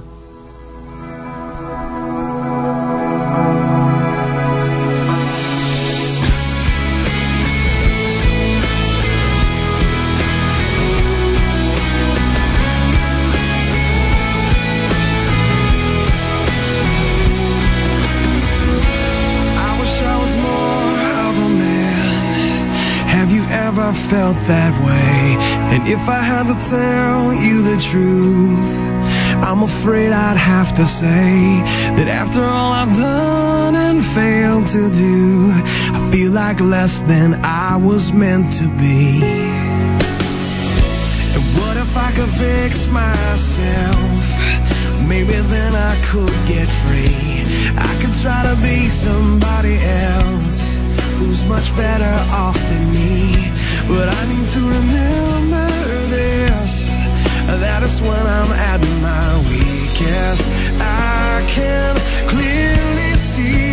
Felt 24.10 24.36
that 24.46 24.74
way? 24.84 25.36
And 25.72 25.88
if 25.88 26.08
I 26.08 26.20
had 26.20 26.46
to 26.52 26.56
tell 26.68 27.32
you 27.44 27.62
the 27.70 27.78
truth, 27.90 28.84
I'm 29.46 29.62
afraid 29.62 30.12
I'd 30.12 30.36
have 30.36 30.74
to 30.76 30.86
say 30.86 31.62
that 31.96 32.08
after 32.08 32.42
all 32.44 32.72
I've 32.72 32.96
done 32.96 33.74
and 33.74 34.04
failed 34.18 34.66
to 34.68 34.90
do, 34.90 35.50
I 35.96 36.10
feel 36.10 36.32
like 36.32 36.60
less 36.60 37.00
than 37.00 37.34
I 37.44 37.76
was 37.76 38.12
meant 38.12 38.52
to 38.60 38.68
be. 38.76 39.22
And 41.34 41.44
what 41.58 41.76
if 41.76 41.96
I 41.96 42.10
could 42.16 42.32
fix 42.46 42.86
myself? 42.86 44.22
Maybe 45.08 45.34
then 45.54 45.74
I 45.74 45.94
could 46.10 46.36
get 46.46 46.68
free. 46.84 47.44
I 47.76 47.92
could 48.00 48.14
try 48.22 48.40
to 48.50 48.56
be 48.62 48.88
somebody 48.88 49.76
else 49.78 50.76
who's 51.18 51.44
much 51.46 51.74
better 51.76 52.14
off 52.32 52.58
than 52.70 52.92
me. 52.92 53.33
But 53.88 54.08
I 54.08 54.22
need 54.32 54.48
to 54.48 54.60
remember 54.60 55.66
this 56.08 56.94
that 57.64 57.82
is 57.82 58.00
when 58.00 58.26
I'm 58.38 58.52
at 58.52 58.80
my 59.02 59.28
weakest. 59.50 60.42
I 60.80 61.44
can 61.48 61.94
clearly 62.28 63.16
see 63.16 63.63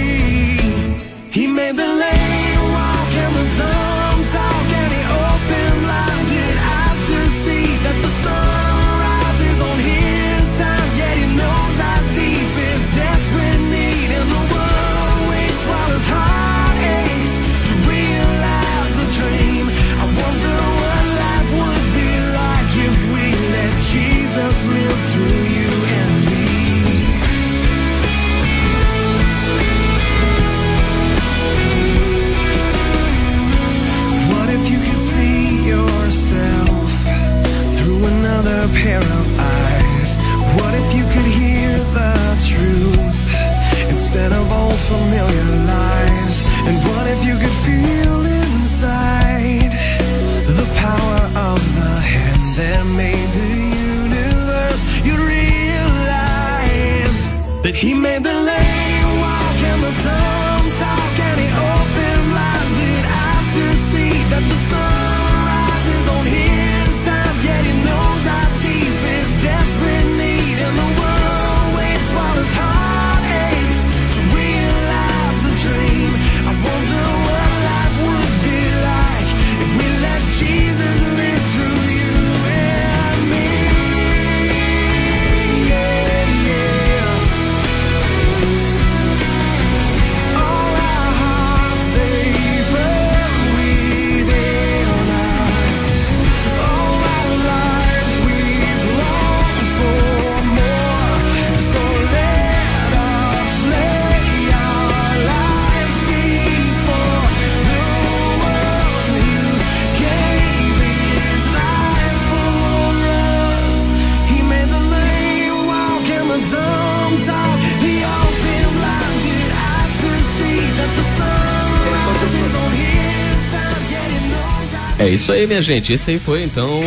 É 125.01 125.09
isso 125.09 125.31
aí, 125.31 125.47
minha 125.47 125.61
gente. 125.61 125.93
Esse 125.93 126.11
aí 126.11 126.19
foi 126.19 126.43
então 126.43 126.81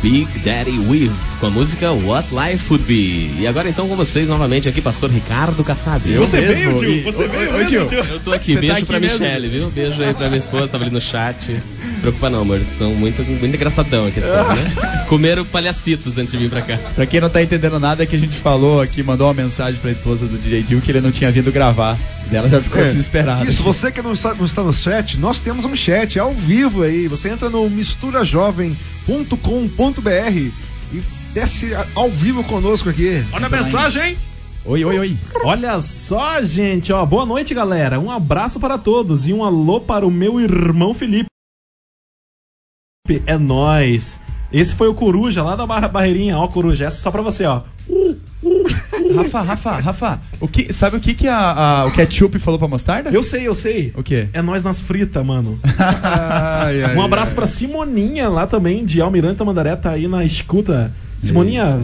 Big 0.00 0.26
Daddy 0.38 0.78
Weave 0.78 1.31
com 1.42 1.48
a 1.48 1.50
música 1.50 1.90
What 1.90 2.28
Life 2.32 2.66
Would 2.70 2.84
Be. 2.86 3.34
E 3.40 3.46
agora 3.48 3.68
então 3.68 3.88
com 3.88 3.96
vocês 3.96 4.28
novamente 4.28 4.68
aqui, 4.68 4.80
pastor 4.80 5.10
Ricardo 5.10 5.64
Kassab. 5.64 6.00
Você 6.14 6.40
mesmo, 6.40 6.78
veio, 6.78 7.02
tio? 7.02 7.12
Você 7.12 7.26
veio 7.26 7.66
tio. 7.66 7.80
Eu 7.80 8.20
tô 8.20 8.32
aqui, 8.32 8.52
Você 8.52 8.60
beijo 8.60 8.72
tá 8.72 8.78
aqui 8.78 8.86
pra 8.86 9.00
mesmo? 9.00 9.18
Michelle, 9.18 9.48
viu? 9.48 9.68
Beijo 9.70 10.00
aí 10.00 10.14
pra 10.14 10.28
minha 10.28 10.38
esposa, 10.38 10.68
tava 10.68 10.84
ali 10.84 10.92
no 10.92 11.00
chat. 11.00 11.50
Não 11.50 11.94
se 11.94 12.00
preocupa 12.00 12.30
não, 12.30 12.42
amor. 12.42 12.60
São 12.78 12.94
muito, 12.94 13.24
muito 13.24 13.44
engraçadão 13.44 14.06
aqui 14.06 14.20
povo, 14.20 14.54
né? 14.54 14.72
Comeram 15.10 15.44
palhacitos 15.44 16.16
antes 16.16 16.30
de 16.30 16.38
vir 16.38 16.48
pra 16.48 16.62
cá. 16.62 16.78
Pra 16.94 17.06
quem 17.06 17.20
não 17.20 17.28
tá 17.28 17.42
entendendo 17.42 17.80
nada, 17.80 18.04
é 18.04 18.06
que 18.06 18.14
a 18.14 18.18
gente 18.20 18.36
falou 18.36 18.80
aqui, 18.80 19.02
mandou 19.02 19.26
uma 19.26 19.34
mensagem 19.34 19.80
pra 19.80 19.90
esposa 19.90 20.26
do 20.26 20.38
DJ 20.38 20.64
Gil 20.68 20.80
que 20.80 20.92
ele 20.92 21.00
não 21.00 21.10
tinha 21.10 21.32
vindo 21.32 21.50
gravar. 21.50 21.98
E 22.30 22.36
ela 22.36 22.48
já 22.48 22.60
ficou 22.60 22.80
É. 22.80 22.84
desesperada. 22.84 23.50
Isso, 23.50 23.64
você 23.64 23.90
que 23.90 24.00
não 24.00 24.12
está, 24.12 24.32
não 24.32 24.46
está 24.46 24.62
no 24.62 24.72
chat, 24.72 25.18
nós 25.18 25.40
temos 25.40 25.64
um 25.64 25.74
chat 25.74 26.20
ao 26.20 26.32
vivo 26.32 26.84
aí. 26.84 27.08
Você 27.08 27.30
entra 27.30 27.50
no 27.50 27.68
misturajovem.com.br 27.68 30.50
e 30.94 31.02
desce 31.32 31.70
ao 31.94 32.10
vivo 32.10 32.44
conosco 32.44 32.88
aqui. 32.88 33.24
Olha 33.32 33.46
a 33.46 33.50
mensagem, 33.50 34.02
hein? 34.10 34.16
Oi, 34.64 34.84
oi, 34.84 34.98
oi. 34.98 35.16
Olha 35.44 35.80
só, 35.80 36.40
gente, 36.42 36.92
ó. 36.92 37.04
Boa 37.04 37.26
noite, 37.26 37.52
galera. 37.54 37.98
Um 37.98 38.10
abraço 38.10 38.60
para 38.60 38.78
todos 38.78 39.26
e 39.26 39.32
um 39.32 39.42
alô 39.44 39.80
para 39.80 40.06
o 40.06 40.10
meu 40.10 40.40
irmão 40.40 40.94
Felipe. 40.94 41.26
É 43.26 43.36
nóis. 43.36 44.20
Esse 44.52 44.74
foi 44.74 44.86
o 44.86 44.94
Coruja 44.94 45.42
lá 45.42 45.56
da 45.56 45.66
Barra 45.66 45.88
Barreirinha. 45.88 46.38
Ó, 46.38 46.46
Coruja, 46.46 46.84
essa 46.84 46.98
é 46.98 47.00
só 47.00 47.10
pra 47.10 47.22
você, 47.22 47.44
ó. 47.44 47.62
Rafa, 49.16 49.40
Rafa, 49.42 49.76
Rafa, 49.78 50.20
o 50.40 50.46
que, 50.48 50.72
sabe 50.72 50.96
o 50.96 51.00
que, 51.00 51.12
que 51.14 51.26
a, 51.28 51.36
a- 51.82 51.84
o 51.86 51.92
ketchup 51.92 52.38
falou 52.38 52.58
pra 52.58 52.68
mostarda? 52.68 53.10
Eu 53.10 53.22
sei, 53.22 53.46
eu 53.46 53.54
sei. 53.54 53.92
O 53.96 54.02
quê? 54.02 54.28
É 54.32 54.40
nós 54.40 54.62
nas 54.62 54.80
fritas, 54.80 55.24
mano. 55.26 55.58
Ai, 55.78 56.82
ai, 56.84 56.96
Um 56.96 57.02
abraço 57.02 57.32
ai. 57.32 57.34
pra 57.34 57.46
Simoninha 57.46 58.28
lá 58.28 58.46
também, 58.46 58.84
de 58.86 59.00
Almirante 59.00 59.36
Tamandaré, 59.36 59.74
tá 59.76 59.90
aí 59.90 60.06
na 60.06 60.24
escuta. 60.24 60.94
Simoninha, 61.22 61.80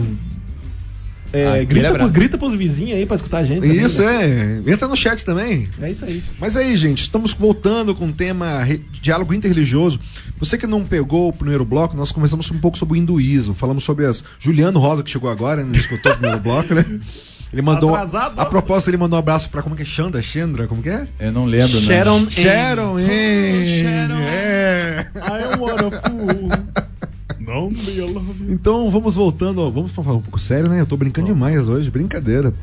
é, 1.31 1.47
Aquele 1.61 1.65
grita, 1.65 1.91
pro, 1.93 2.09
grita 2.09 2.37
pros 2.39 2.55
vizinhos 2.55 2.97
aí 2.97 3.05
pra 3.05 3.15
escutar 3.15 3.37
a 3.39 3.43
gente. 3.43 3.61
também, 3.61 3.79
Isso, 3.85 4.01
né? 4.03 4.61
é. 4.65 4.71
Entra 4.71 4.87
no 4.87 4.95
chat 4.95 5.23
também. 5.23 5.69
É 5.79 5.91
isso 5.91 6.03
aí. 6.03 6.23
Mas 6.39 6.57
aí, 6.57 6.75
gente, 6.75 7.03
estamos 7.03 7.33
voltando 7.33 7.93
com 7.93 8.07
o 8.07 8.11
tema 8.11 8.63
re- 8.63 8.81
diálogo 8.99 9.31
interreligioso. 9.33 9.99
Você 10.39 10.57
que 10.57 10.65
não 10.65 10.83
pegou 10.83 11.29
o 11.29 11.33
primeiro 11.33 11.63
bloco, 11.63 11.95
nós 11.95 12.11
conversamos 12.11 12.49
um 12.49 12.57
pouco 12.57 12.77
sobre 12.79 12.95
o 12.95 12.97
hinduísmo. 12.97 13.53
Falamos 13.53 13.83
sobre 13.83 14.07
as. 14.07 14.23
Juliano 14.39 14.79
Rosa, 14.79 15.03
que 15.03 15.11
chegou 15.11 15.29
agora, 15.29 15.63
não 15.63 15.71
escutou 15.73 16.11
o 16.11 16.15
primeiro 16.15 16.41
bloco, 16.41 16.73
né? 16.73 16.83
Ele 17.53 17.61
mandou. 17.61 17.93
Atrasado. 17.95 18.39
A 18.39 18.45
propósito, 18.45 18.89
ele 18.89 18.97
mandou 18.97 19.17
um 19.17 19.19
abraço 19.19 19.49
pra. 19.49 19.61
Como 19.61 19.75
que 19.75 19.81
é? 19.81 19.85
Xanda? 19.85 20.21
Xandra? 20.21 20.67
Como 20.67 20.81
que 20.83 20.89
é? 20.89 21.07
Eu 21.19 21.31
não 21.31 21.45
lembro, 21.45 21.79
Sharon 21.81 22.21
né? 22.21 22.29
Sharon, 22.29 22.99
hein? 22.99 23.65
Sharon. 23.65 24.19
É. 24.29 25.07
I 25.15 25.59
want 25.59 25.79
a 25.93 26.09
fool. 26.09 26.49
Me 27.69 28.01
love. 28.01 28.51
Então 28.51 28.89
vamos 28.89 29.15
voltando, 29.15 29.61
ó, 29.61 29.69
vamos 29.69 29.91
falar 29.91 30.13
um 30.13 30.21
pouco 30.21 30.39
sério, 30.39 30.69
né? 30.69 30.81
Eu 30.81 30.85
tô 30.85 30.97
brincando 30.97 31.27
demais 31.27 31.69
hoje, 31.69 31.89
brincadeira. 31.89 32.53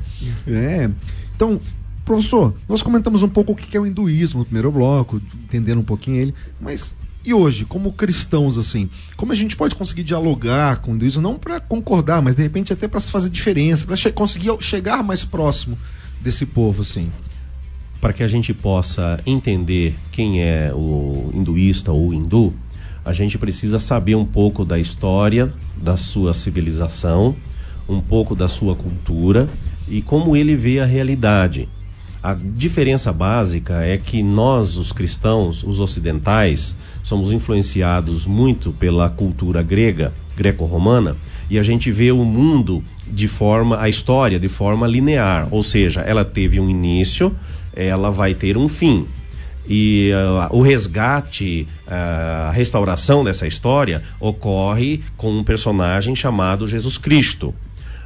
É. 0.46 0.90
Então, 1.34 1.60
professor, 2.04 2.54
nós 2.68 2.82
comentamos 2.82 3.22
um 3.22 3.28
pouco 3.28 3.52
o 3.52 3.56
que 3.56 3.76
é 3.76 3.80
o 3.80 3.86
hinduísmo 3.86 4.40
no 4.40 4.44
primeiro 4.44 4.70
bloco, 4.70 5.20
entendendo 5.44 5.80
um 5.80 5.84
pouquinho 5.84 6.16
ele, 6.16 6.34
mas 6.60 6.94
e 7.24 7.34
hoje, 7.34 7.64
como 7.64 7.92
cristãos 7.92 8.56
assim, 8.56 8.88
como 9.16 9.32
a 9.32 9.34
gente 9.34 9.56
pode 9.56 9.74
conseguir 9.74 10.04
dialogar 10.04 10.76
com 10.76 10.92
o 10.92 10.94
hinduísmo 10.94 11.20
não 11.20 11.36
para 11.36 11.58
concordar, 11.58 12.22
mas 12.22 12.36
de 12.36 12.42
repente 12.42 12.72
até 12.72 12.86
para 12.86 13.00
se 13.00 13.10
fazer 13.10 13.28
diferença, 13.30 13.84
para 13.84 14.12
conseguir 14.12 14.50
chegar 14.60 15.02
mais 15.02 15.24
próximo 15.24 15.76
desse 16.20 16.46
povo 16.46 16.82
assim. 16.82 17.10
para 18.00 18.12
que 18.12 18.22
a 18.22 18.28
gente 18.28 18.54
possa 18.54 19.20
entender 19.26 19.96
quem 20.12 20.40
é 20.40 20.72
o 20.72 21.30
hinduísta 21.34 21.90
ou 21.90 22.10
o 22.10 22.14
hindu, 22.14 22.54
a 23.06 23.12
gente 23.12 23.38
precisa 23.38 23.78
saber 23.78 24.16
um 24.16 24.24
pouco 24.24 24.64
da 24.64 24.80
história 24.80 25.54
da 25.76 25.96
sua 25.96 26.34
civilização, 26.34 27.36
um 27.88 28.00
pouco 28.00 28.34
da 28.34 28.48
sua 28.48 28.74
cultura 28.74 29.48
e 29.86 30.02
como 30.02 30.36
ele 30.36 30.56
vê 30.56 30.80
a 30.80 30.84
realidade. 30.84 31.68
A 32.20 32.34
diferença 32.34 33.12
básica 33.12 33.80
é 33.84 33.96
que 33.96 34.24
nós, 34.24 34.76
os 34.76 34.90
cristãos, 34.90 35.62
os 35.62 35.78
ocidentais, 35.78 36.74
somos 37.04 37.30
influenciados 37.30 38.26
muito 38.26 38.72
pela 38.72 39.08
cultura 39.08 39.62
grega, 39.62 40.12
greco-romana, 40.36 41.16
e 41.48 41.60
a 41.60 41.62
gente 41.62 41.92
vê 41.92 42.10
o 42.10 42.24
mundo 42.24 42.82
de 43.06 43.28
forma, 43.28 43.80
a 43.80 43.88
história 43.88 44.40
de 44.40 44.48
forma 44.48 44.84
linear, 44.84 45.46
ou 45.52 45.62
seja, 45.62 46.00
ela 46.00 46.24
teve 46.24 46.58
um 46.58 46.68
início, 46.68 47.32
ela 47.72 48.10
vai 48.10 48.34
ter 48.34 48.56
um 48.56 48.68
fim. 48.68 49.06
E 49.68 50.10
ah, 50.14 50.48
o 50.52 50.60
resgate, 50.62 51.66
ah, 51.86 52.48
a 52.48 52.52
restauração 52.52 53.24
dessa 53.24 53.46
história 53.46 54.02
ocorre 54.20 55.00
com 55.16 55.30
um 55.36 55.44
personagem 55.44 56.14
chamado 56.14 56.66
Jesus 56.66 56.96
Cristo. 56.98 57.54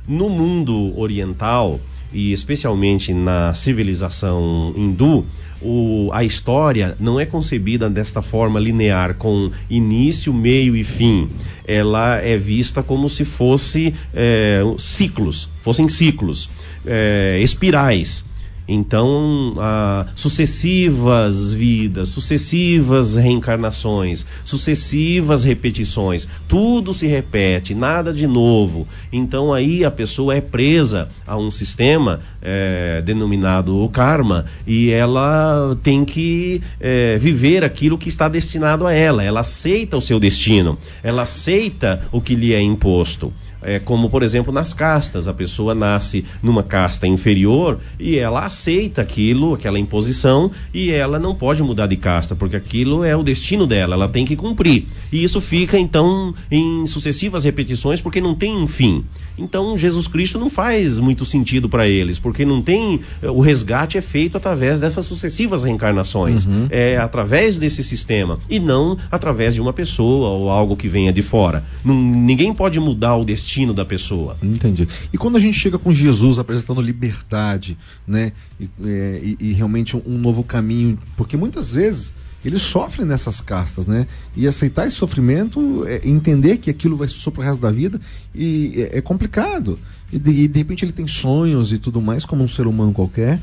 No 0.08 0.28
mundo 0.28 0.98
oriental, 0.98 1.78
e 2.12 2.32
especialmente 2.32 3.12
na 3.12 3.54
civilização 3.54 4.72
hindu, 4.76 5.24
o- 5.62 6.10
a 6.12 6.24
história 6.24 6.96
não 6.98 7.20
é 7.20 7.26
concebida 7.26 7.88
desta 7.88 8.20
forma 8.22 8.58
linear, 8.58 9.14
com 9.14 9.50
início, 9.68 10.32
meio 10.34 10.74
e 10.74 10.82
fim. 10.82 11.28
Ela 11.66 12.16
é 12.16 12.36
vista 12.36 12.82
como 12.82 13.08
se 13.08 13.24
fosse 13.24 13.94
eh, 14.14 14.62
ciclos, 14.78 15.48
fossem 15.60 15.88
ciclos, 15.88 16.48
eh, 16.84 17.38
espirais. 17.42 18.24
Então, 18.68 19.54
ah, 19.58 20.06
sucessivas 20.14 21.52
vidas, 21.52 22.08
sucessivas 22.08 23.16
reencarnações, 23.16 24.24
sucessivas 24.44 25.42
repetições, 25.42 26.28
tudo 26.46 26.94
se 26.94 27.06
repete, 27.06 27.74
nada 27.74 28.12
de 28.12 28.26
novo. 28.26 28.86
Então, 29.12 29.52
aí 29.52 29.84
a 29.84 29.90
pessoa 29.90 30.34
é 30.34 30.40
presa 30.40 31.08
a 31.26 31.36
um 31.36 31.50
sistema 31.50 32.20
eh, 32.40 33.02
denominado 33.04 33.88
karma 33.92 34.46
e 34.66 34.90
ela 34.90 35.76
tem 35.82 36.04
que 36.04 36.62
eh, 36.80 37.18
viver 37.20 37.64
aquilo 37.64 37.98
que 37.98 38.08
está 38.08 38.28
destinado 38.28 38.86
a 38.86 38.92
ela. 38.92 39.22
Ela 39.22 39.40
aceita 39.40 39.96
o 39.96 40.00
seu 40.00 40.20
destino, 40.20 40.78
ela 41.02 41.22
aceita 41.22 42.02
o 42.12 42.20
que 42.20 42.34
lhe 42.34 42.54
é 42.54 42.60
imposto. 42.60 43.32
É 43.62 43.78
como, 43.78 44.08
por 44.08 44.22
exemplo, 44.22 44.52
nas 44.52 44.72
castas. 44.72 45.28
A 45.28 45.34
pessoa 45.34 45.74
nasce 45.74 46.24
numa 46.42 46.62
casta 46.62 47.06
inferior 47.06 47.78
e 47.98 48.16
ela 48.16 48.44
aceita 48.46 49.02
aquilo, 49.02 49.54
aquela 49.54 49.78
imposição, 49.78 50.50
e 50.72 50.90
ela 50.90 51.18
não 51.18 51.34
pode 51.34 51.62
mudar 51.62 51.86
de 51.86 51.96
casta, 51.96 52.34
porque 52.34 52.56
aquilo 52.56 53.04
é 53.04 53.14
o 53.16 53.22
destino 53.22 53.66
dela, 53.66 53.94
ela 53.94 54.08
tem 54.08 54.24
que 54.24 54.36
cumprir. 54.36 54.86
E 55.12 55.22
isso 55.22 55.40
fica, 55.40 55.78
então, 55.78 56.34
em 56.50 56.86
sucessivas 56.86 57.44
repetições, 57.44 58.00
porque 58.00 58.20
não 58.20 58.34
tem 58.34 58.56
um 58.56 58.66
fim. 58.66 59.04
Então, 59.36 59.76
Jesus 59.76 60.06
Cristo 60.06 60.38
não 60.38 60.48
faz 60.48 60.98
muito 60.98 61.24
sentido 61.26 61.68
para 61.68 61.86
eles, 61.86 62.18
porque 62.18 62.44
não 62.44 62.62
tem. 62.62 63.00
O 63.22 63.40
resgate 63.40 63.98
é 63.98 64.02
feito 64.02 64.36
através 64.36 64.80
dessas 64.80 65.06
sucessivas 65.06 65.64
reencarnações, 65.64 66.46
é 66.70 66.96
através 66.96 67.58
desse 67.58 67.82
sistema, 67.82 68.38
e 68.48 68.58
não 68.58 68.96
através 69.10 69.54
de 69.54 69.60
uma 69.60 69.72
pessoa 69.72 70.28
ou 70.30 70.48
algo 70.50 70.76
que 70.76 70.88
venha 70.88 71.12
de 71.12 71.22
fora. 71.22 71.64
Não- 71.84 71.94
ninguém 71.94 72.54
pode 72.54 72.78
mudar 72.80 73.16
o 73.16 73.24
destino 73.24 73.49
da 73.74 73.84
pessoa. 73.84 74.36
Entendi. 74.42 74.88
E 75.12 75.18
quando 75.18 75.36
a 75.36 75.40
gente 75.40 75.58
chega 75.58 75.78
com 75.78 75.92
Jesus 75.92 76.38
apresentando 76.38 76.80
liberdade, 76.80 77.76
né? 78.06 78.32
E, 78.58 78.68
é, 78.84 79.20
e- 79.22 79.36
e 79.40 79.52
realmente 79.52 79.96
um, 79.96 80.02
um 80.06 80.18
novo 80.18 80.42
caminho, 80.42 80.98
porque 81.16 81.36
muitas 81.36 81.72
vezes 81.72 82.12
eles 82.44 82.62
sofrem 82.62 83.06
nessas 83.06 83.40
castas, 83.40 83.86
né? 83.86 84.06
E 84.36 84.46
aceitar 84.46 84.86
esse 84.86 84.96
sofrimento, 84.96 85.84
é, 85.86 86.00
entender 86.08 86.56
que 86.56 86.70
aquilo 86.70 86.96
vai 86.96 87.06
ser 87.08 87.30
pro 87.30 87.42
resto 87.42 87.60
da 87.60 87.70
vida, 87.70 88.00
e 88.34 88.88
é, 88.92 88.98
é 88.98 89.00
complicado. 89.00 89.78
E 90.12 90.18
de, 90.18 90.30
e 90.30 90.48
de 90.48 90.58
repente 90.58 90.84
ele 90.84 90.92
tem 90.92 91.06
sonhos 91.06 91.72
e 91.72 91.78
tudo 91.78 92.00
mais, 92.00 92.24
como 92.24 92.42
um 92.42 92.48
ser 92.48 92.66
humano 92.66 92.92
qualquer. 92.92 93.40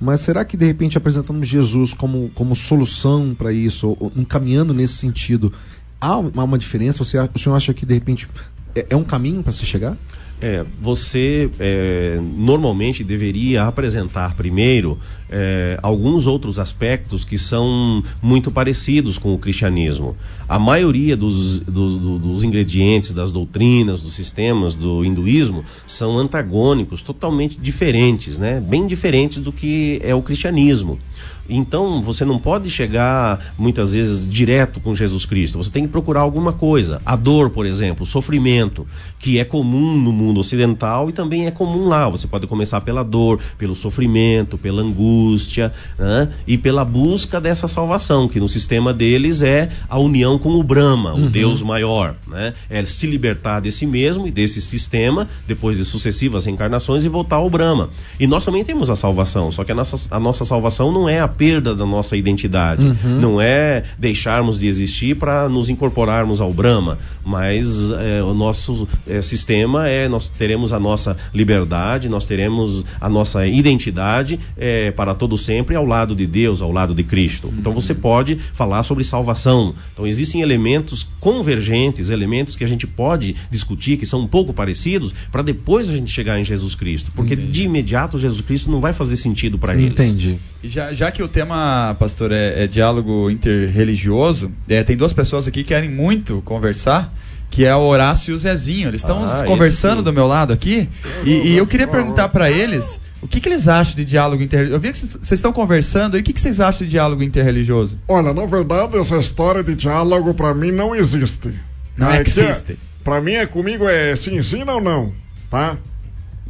Mas 0.00 0.20
será 0.20 0.44
que 0.44 0.56
de 0.56 0.66
repente 0.66 0.98
apresentamos 0.98 1.48
Jesus 1.48 1.94
como, 1.94 2.30
como 2.34 2.54
solução 2.54 3.34
para 3.36 3.52
isso, 3.52 3.88
ou, 3.88 4.12
ou 4.14 4.26
caminhando 4.26 4.74
nesse 4.74 4.94
sentido, 4.94 5.52
há 6.00 6.18
uma, 6.18 6.58
diferença? 6.58 7.02
Você, 7.02 7.18
o 7.18 7.38
senhor 7.38 7.56
acha 7.56 7.72
que 7.72 7.86
de 7.86 7.94
repente 7.94 8.28
é, 8.76 8.86
é 8.90 8.96
um 8.96 9.04
caminho 9.04 9.42
para 9.42 9.52
se 9.52 9.64
chegar? 9.66 9.96
É, 10.38 10.66
você 10.82 11.48
é, 11.58 12.20
normalmente 12.36 13.02
deveria 13.02 13.62
apresentar 13.64 14.34
primeiro 14.36 14.98
é, 15.30 15.78
alguns 15.82 16.26
outros 16.26 16.58
aspectos 16.58 17.24
que 17.24 17.38
são 17.38 18.04
muito 18.22 18.50
parecidos 18.50 19.16
com 19.16 19.32
o 19.32 19.38
cristianismo. 19.38 20.14
A 20.46 20.58
maioria 20.58 21.16
dos, 21.16 21.60
do- 21.60 21.98
do- 21.98 22.18
dos 22.18 22.44
ingredientes, 22.44 23.12
das 23.14 23.30
doutrinas, 23.30 24.02
dos 24.02 24.12
sistemas 24.14 24.74
do 24.74 25.02
hinduísmo 25.06 25.64
são 25.86 26.18
antagônicos, 26.18 27.02
totalmente 27.02 27.58
diferentes, 27.58 28.36
né? 28.36 28.60
bem 28.60 28.86
diferentes 28.86 29.40
do 29.40 29.50
que 29.50 29.98
é 30.04 30.14
o 30.14 30.20
cristianismo. 30.20 30.98
Então 31.48 32.02
você 32.02 32.24
não 32.24 32.38
pode 32.38 32.70
chegar 32.70 33.54
muitas 33.58 33.92
vezes 33.92 34.28
direto 34.28 34.80
com 34.80 34.94
Jesus 34.94 35.24
Cristo. 35.24 35.58
Você 35.58 35.70
tem 35.70 35.84
que 35.84 35.92
procurar 35.92 36.20
alguma 36.20 36.52
coisa. 36.52 37.00
A 37.04 37.16
dor, 37.16 37.50
por 37.50 37.66
exemplo, 37.66 38.04
o 38.04 38.06
sofrimento, 38.06 38.86
que 39.18 39.38
é 39.38 39.44
comum 39.44 39.96
no 39.96 40.12
mundo 40.12 40.40
ocidental 40.40 41.08
e 41.08 41.12
também 41.12 41.46
é 41.46 41.50
comum 41.50 41.88
lá. 41.88 42.08
Você 42.08 42.26
pode 42.26 42.46
começar 42.46 42.80
pela 42.80 43.02
dor, 43.02 43.40
pelo 43.58 43.74
sofrimento, 43.74 44.58
pela 44.58 44.82
angústia 44.82 45.72
né? 45.98 46.28
e 46.46 46.56
pela 46.58 46.84
busca 46.84 47.40
dessa 47.40 47.68
salvação, 47.68 48.28
que 48.28 48.40
no 48.40 48.48
sistema 48.48 48.92
deles 48.92 49.42
é 49.42 49.70
a 49.88 49.98
união 49.98 50.38
com 50.38 50.54
o 50.54 50.62
Brahma, 50.62 51.14
o 51.14 51.28
Deus 51.28 51.62
maior. 51.62 52.14
Né? 52.26 52.54
É 52.68 52.84
se 52.84 53.06
libertar 53.06 53.60
de 53.60 53.70
si 53.70 53.86
mesmo 53.86 54.26
e 54.26 54.30
desse 54.30 54.60
sistema, 54.60 55.28
depois 55.46 55.76
de 55.76 55.84
sucessivas 55.84 56.44
reencarnações, 56.44 57.04
e 57.04 57.08
voltar 57.08 57.36
ao 57.36 57.50
Brahma. 57.50 57.90
E 58.18 58.26
nós 58.26 58.44
também 58.44 58.64
temos 58.64 58.90
a 58.90 58.96
salvação, 58.96 59.50
só 59.50 59.64
que 59.64 59.72
a 59.72 59.74
nossa, 59.74 59.98
a 60.10 60.20
nossa 60.20 60.44
salvação 60.44 60.92
não 60.92 61.08
é 61.08 61.20
a 61.20 61.28
perda 61.36 61.74
da 61.74 61.86
nossa 61.86 62.16
identidade, 62.16 62.96
não 63.04 63.40
é 63.40 63.84
deixarmos 63.98 64.58
de 64.58 64.66
existir 64.66 65.16
para 65.16 65.48
nos 65.48 65.68
incorporarmos 65.68 66.40
ao 66.40 66.52
Brahma, 66.52 66.98
mas 67.24 67.90
é, 67.90 68.22
o 68.22 68.34
nosso 68.34 68.88
é, 69.06 69.20
sistema 69.20 69.88
é 69.88 70.08
nós 70.08 70.28
teremos 70.28 70.72
a 70.72 70.80
nossa 70.80 71.16
liberdade, 71.34 72.08
nós 72.08 72.24
teremos 72.24 72.84
a 73.00 73.08
nossa 73.08 73.46
identidade 73.46 74.38
é, 74.56 74.90
para 74.90 75.14
todo 75.14 75.36
sempre 75.36 75.76
ao 75.76 75.84
lado 75.84 76.14
de 76.14 76.26
Deus, 76.26 76.62
ao 76.62 76.72
lado 76.72 76.94
de 76.94 77.02
Cristo. 77.02 77.52
Então 77.58 77.72
você 77.72 77.94
pode 77.94 78.38
falar 78.52 78.82
sobre 78.82 79.04
salvação. 79.04 79.74
Então 79.92 80.06
existem 80.06 80.40
elementos 80.40 81.06
convergentes, 81.20 82.10
elementos 82.10 82.56
que 82.56 82.64
a 82.64 82.68
gente 82.68 82.86
pode 82.86 83.36
discutir 83.50 83.96
que 83.96 84.06
são 84.06 84.20
um 84.20 84.26
pouco 84.26 84.52
parecidos 84.52 85.14
para 85.30 85.42
depois 85.42 85.88
a 85.88 85.92
gente 85.92 86.10
chegar 86.10 86.38
em 86.38 86.44
Jesus 86.44 86.74
Cristo, 86.74 87.12
porque 87.14 87.36
de 87.36 87.64
imediato 87.64 88.18
Jesus 88.18 88.40
Cristo 88.40 88.70
não 88.70 88.80
vai 88.80 88.92
fazer 88.92 89.16
sentido 89.16 89.58
para 89.58 89.74
eles. 89.74 89.90
Entendi. 89.92 90.36
Já, 90.68 90.92
já 90.92 91.10
que 91.10 91.22
o 91.22 91.28
tema, 91.28 91.96
pastor, 91.98 92.32
é, 92.32 92.64
é 92.64 92.66
diálogo 92.66 93.30
interreligioso, 93.30 94.50
é, 94.68 94.82
tem 94.82 94.96
duas 94.96 95.12
pessoas 95.12 95.46
aqui 95.46 95.62
que 95.62 95.68
querem 95.68 95.90
muito 95.90 96.42
conversar, 96.44 97.12
que 97.50 97.64
é 97.64 97.74
o 97.74 97.80
Horácio 97.80 98.32
e 98.32 98.34
o 98.34 98.38
Zezinho. 98.38 98.88
Eles 98.88 99.00
estão 99.02 99.24
Ah, 99.24 99.42
conversando 99.44 100.02
do 100.02 100.12
meu 100.12 100.26
lado 100.26 100.52
aqui, 100.52 100.88
e, 101.24 101.30
e 101.30 101.56
eu 101.56 101.66
queria 101.66 101.86
perguntar 101.86 102.28
para 102.30 102.50
eles 102.50 103.00
o 103.22 103.28
que, 103.28 103.40
que 103.40 103.48
eles 103.48 103.66
acham 103.68 103.94
de 103.96 104.04
diálogo 104.04 104.42
interreligioso. 104.42 104.76
Eu 104.76 104.80
vi 104.80 104.92
que 104.92 104.98
vocês 104.98 105.32
estão 105.32 105.52
conversando, 105.52 106.16
e 106.16 106.20
o 106.20 106.22
que, 106.22 106.32
que 106.32 106.40
vocês 106.40 106.60
acham 106.60 106.84
de 106.84 106.90
diálogo 106.90 107.22
interreligioso? 107.22 107.98
Olha, 108.08 108.32
na 108.34 108.44
verdade, 108.46 108.96
essa 108.98 109.16
história 109.16 109.62
de 109.62 109.74
diálogo 109.74 110.34
pra 110.34 110.52
mim 110.54 110.70
não 110.72 110.94
existe. 110.94 111.52
Não 111.96 112.10
que 112.22 112.28
existe. 112.30 112.72
é- 112.72 112.76
Pra 113.02 113.20
mim 113.20 113.32
é 113.34 113.46
comigo 113.46 113.88
é 113.88 114.16
sim, 114.16 114.42
sim, 114.42 114.64
não, 114.64 114.80
não. 114.80 115.12
Tá? 115.48 115.76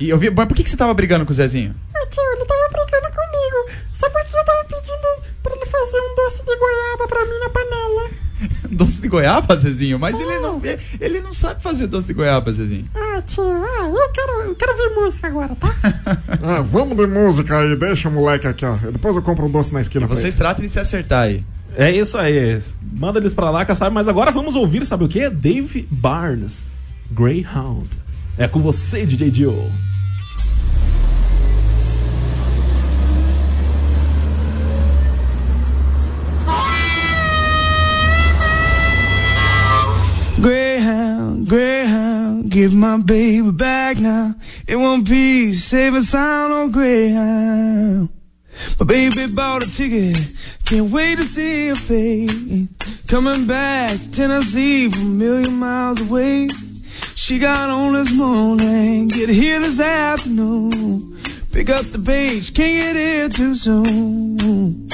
E 0.00 0.08
eu 0.08 0.18
vi, 0.18 0.30
mas 0.30 0.46
por 0.46 0.54
que, 0.54 0.64
que 0.64 0.70
você 0.70 0.76
tava 0.76 0.92
brigando 0.94 1.24
com 1.26 1.30
o 1.32 1.34
Zezinho? 1.34 1.74
Tio, 2.10 2.22
ele 2.34 2.44
tava 2.44 2.68
brigando 2.68 3.14
comigo. 3.14 3.80
Só 3.92 4.08
porque 4.10 4.36
eu 4.36 4.44
tava 4.44 4.64
pedindo 4.64 5.32
pra 5.42 5.54
ele 5.54 5.66
fazer 5.66 6.00
um 6.00 6.14
doce 6.16 6.42
de 6.44 6.56
goiaba 6.56 7.08
pra 7.08 7.24
mim 7.24 7.38
na 7.40 7.50
panela. 7.50 8.10
Doce 8.70 9.00
de 9.00 9.08
goiaba, 9.08 9.56
Zezinho? 9.56 9.98
Mas 9.98 10.20
ele 10.20 10.38
não, 10.40 10.60
ele 11.00 11.20
não 11.22 11.32
sabe 11.32 11.62
fazer 11.62 11.86
doce 11.86 12.08
de 12.08 12.12
goiaba, 12.12 12.52
Zezinho. 12.52 12.84
Ah, 12.94 13.22
tio, 13.22 13.42
ah, 13.42 13.88
eu 13.88 14.08
quero, 14.10 14.32
eu 14.42 14.54
quero 14.54 14.76
ver 14.76 14.90
música 15.00 15.26
agora, 15.28 15.56
tá? 15.56 15.74
Ah, 16.42 16.60
vamos 16.60 16.96
de 16.98 17.06
música 17.06 17.58
aí, 17.60 17.74
deixa 17.76 18.10
o 18.10 18.12
moleque 18.12 18.46
aqui, 18.46 18.66
ó. 18.66 18.76
Depois 18.76 19.16
eu 19.16 19.22
compro 19.22 19.46
um 19.46 19.50
doce 19.50 19.72
na 19.72 19.80
esquina 19.80 20.06
pra 20.06 20.14
Vocês 20.14 20.34
ele. 20.34 20.38
tratem 20.38 20.66
de 20.66 20.70
se 20.70 20.78
acertar 20.78 21.22
aí. 21.22 21.42
É 21.74 21.90
isso 21.90 22.18
aí. 22.18 22.60
Manda 22.82 23.18
eles 23.18 23.32
pra 23.32 23.48
lá, 23.50 23.64
que 23.64 23.74
sabe? 23.74 23.94
Mas 23.94 24.06
agora 24.08 24.30
vamos 24.30 24.54
ouvir, 24.54 24.84
sabe 24.84 25.04
o 25.04 25.08
que? 25.08 25.30
Dave 25.30 25.88
Barnes, 25.90 26.62
Greyhound. 27.10 27.88
É 28.36 28.46
com 28.46 28.60
você, 28.60 29.06
DJ 29.06 29.30
Dio. 29.30 29.72
Baby 43.06 43.52
back 43.52 43.98
now. 43.98 44.34
In 44.66 44.82
one 44.82 45.04
piece, 45.04 45.64
save 45.64 45.94
a 45.94 46.02
sound 46.02 46.52
on 46.52 46.70
Greyhound. 46.72 48.10
My 48.80 48.86
baby 48.86 49.26
bought 49.28 49.62
a 49.62 49.66
ticket, 49.66 50.16
can't 50.64 50.90
wait 50.90 51.18
to 51.18 51.24
see 51.24 51.68
her 51.68 51.74
face. 51.74 52.66
Coming 53.06 53.46
back, 53.46 53.98
Tennessee 54.12 54.90
from 54.90 55.00
a 55.00 55.04
million 55.04 55.54
miles 55.54 56.00
away. 56.00 56.48
She 57.14 57.38
got 57.38 57.70
on 57.70 57.92
this 57.92 58.12
morning, 58.14 59.08
get 59.08 59.28
here 59.28 59.60
this 59.60 59.78
afternoon. 59.78 61.18
Pick 61.52 61.70
up 61.70 61.84
the 61.86 61.98
page, 61.98 62.54
can't 62.54 62.94
get 62.94 62.96
here 62.96 63.28
too 63.28 63.54
soon. 63.54 64.88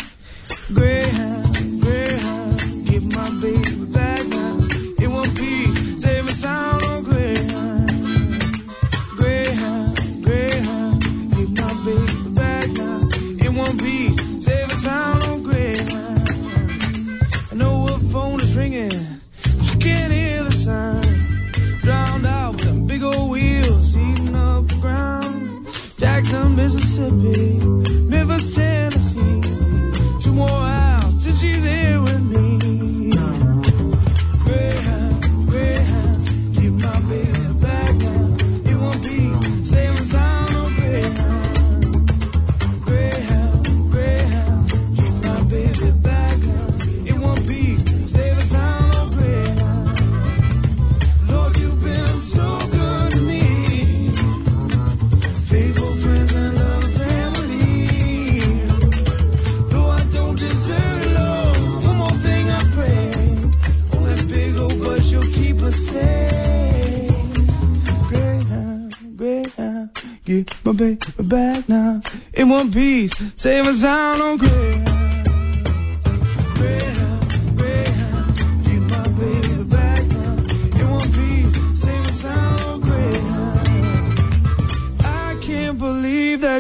Greyhound, 0.75 1.42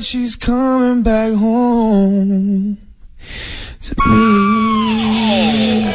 that 0.02 0.04
she's 0.04 0.34
coming 0.34 1.02
back 1.02 1.32
home 1.32 2.76
to 3.80 3.94
me. 4.08 5.92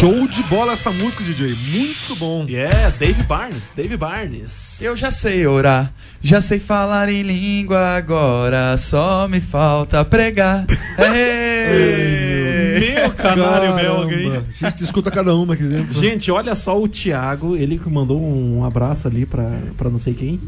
Show 0.00 0.26
de 0.26 0.42
bola 0.44 0.72
essa 0.72 0.90
música, 0.90 1.22
DJ. 1.22 1.54
Muito 1.54 2.16
bom. 2.16 2.46
Yeah, 2.48 2.90
Dave 2.98 3.22
Barnes, 3.24 3.72
Dave 3.76 3.96
Barnes. 3.96 4.80
Eu 4.80 4.96
já 4.96 5.10
sei 5.10 5.46
orar, 5.46 5.92
já 6.22 6.40
sei 6.40 6.58
falar 6.58 7.10
em 7.10 7.22
língua 7.22 7.96
agora, 7.96 8.76
só 8.78 9.28
me 9.28 9.40
falta 9.40 10.02
pregar. 10.04 10.64
Ei! 10.98 12.94
Meu 12.94 13.10
canário 13.12 13.74
belga, 13.74 14.14
hein? 14.14 14.44
A 14.62 14.70
gente 14.70 14.84
escuta 14.84 15.10
cada 15.10 15.34
uma 15.34 15.52
aqui 15.52 15.64
dentro. 15.64 16.00
Gente, 16.00 16.30
olha 16.30 16.54
só 16.54 16.80
o 16.80 16.88
Thiago, 16.88 17.54
ele 17.54 17.78
que 17.78 17.90
mandou 17.90 18.18
um 18.18 18.64
abraço 18.64 19.06
ali 19.06 19.26
pra, 19.26 19.50
pra 19.76 19.90
não 19.90 19.98
sei 19.98 20.14
quem. 20.14 20.40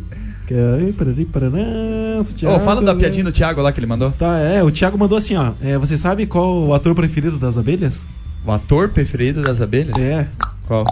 Que 0.52 0.88
é- 0.88 0.92
parari, 0.92 1.24
paraná, 1.24 1.58
Ô, 2.20 2.24
Thiago. 2.24 2.60
fala 2.64 2.82
da 2.82 2.94
piadinha 2.94 3.24
do 3.24 3.32
Thiago 3.32 3.62
lá 3.62 3.72
que 3.72 3.80
ele 3.80 3.86
mandou. 3.86 4.12
Tá, 4.12 4.38
é, 4.38 4.62
o 4.62 4.70
Thiago 4.70 4.98
mandou 4.98 5.16
assim, 5.16 5.34
ó. 5.34 5.52
É, 5.62 5.78
você 5.78 5.96
sabe 5.96 6.26
qual 6.26 6.64
o 6.64 6.74
ator 6.74 6.94
preferido 6.94 7.38
das 7.38 7.56
abelhas? 7.56 8.04
O 8.44 8.52
ator 8.52 8.90
preferido 8.90 9.40
das 9.40 9.62
abelhas? 9.62 9.96
É. 9.96 10.26
Qual? 10.66 10.84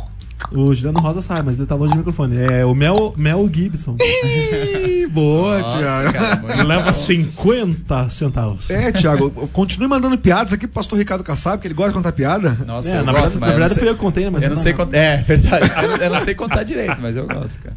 O 0.51 0.75
Juliano 0.75 0.99
Rosa 1.01 1.21
sabe, 1.21 1.43
mas 1.45 1.59
ele 1.59 1.67
tá 1.67 1.75
longe 1.75 1.93
do 1.93 1.99
microfone. 1.99 2.37
É 2.39 2.65
o 2.65 2.75
Mel, 2.75 3.13
Mel 3.19 3.49
Gibson. 3.53 3.97
Boa, 5.13 5.59
Nossa, 5.61 5.79
Thiago. 5.79 6.13
cara, 6.13 6.37
muito 6.37 6.67
Leva 6.67 6.93
50 6.93 8.11
centavos. 8.11 8.71
É, 8.71 8.91
Thiago, 8.93 9.31
continue 9.53 9.89
mandando 9.89 10.17
piadas 10.17 10.53
aqui 10.53 10.67
pro 10.67 10.75
pastor 10.77 10.99
Ricardo 10.99 11.23
Kassab, 11.25 11.61
que 11.61 11.67
ele 11.67 11.75
gosta 11.75 11.91
de 11.91 11.97
contar 11.99 12.13
piada. 12.13 12.57
Nossa, 12.67 12.89
É, 12.89 12.99
eu 13.01 13.05
na 13.05 13.13
gosto, 13.13 13.23
verdade, 13.33 13.39
mas 13.41 13.51
na 13.51 13.57
verdade 13.67 13.87
eu 13.87 13.95
que 13.95 14.01
contei, 14.01 14.25
né? 14.25 14.31
Mas 14.31 14.43
eu 14.43 14.49
não 14.49 14.57
não- 14.57 14.63
sei 14.63 14.73
contar. 14.73 14.97
É, 14.97 15.17
verdade. 15.19 15.71
Eu 16.03 16.11
não 16.11 16.19
sei 16.21 16.35
contar 16.35 16.63
direito, 16.63 16.97
mas 17.03 17.17
eu 17.17 17.27
gosto, 17.27 17.61
cara. 17.61 17.77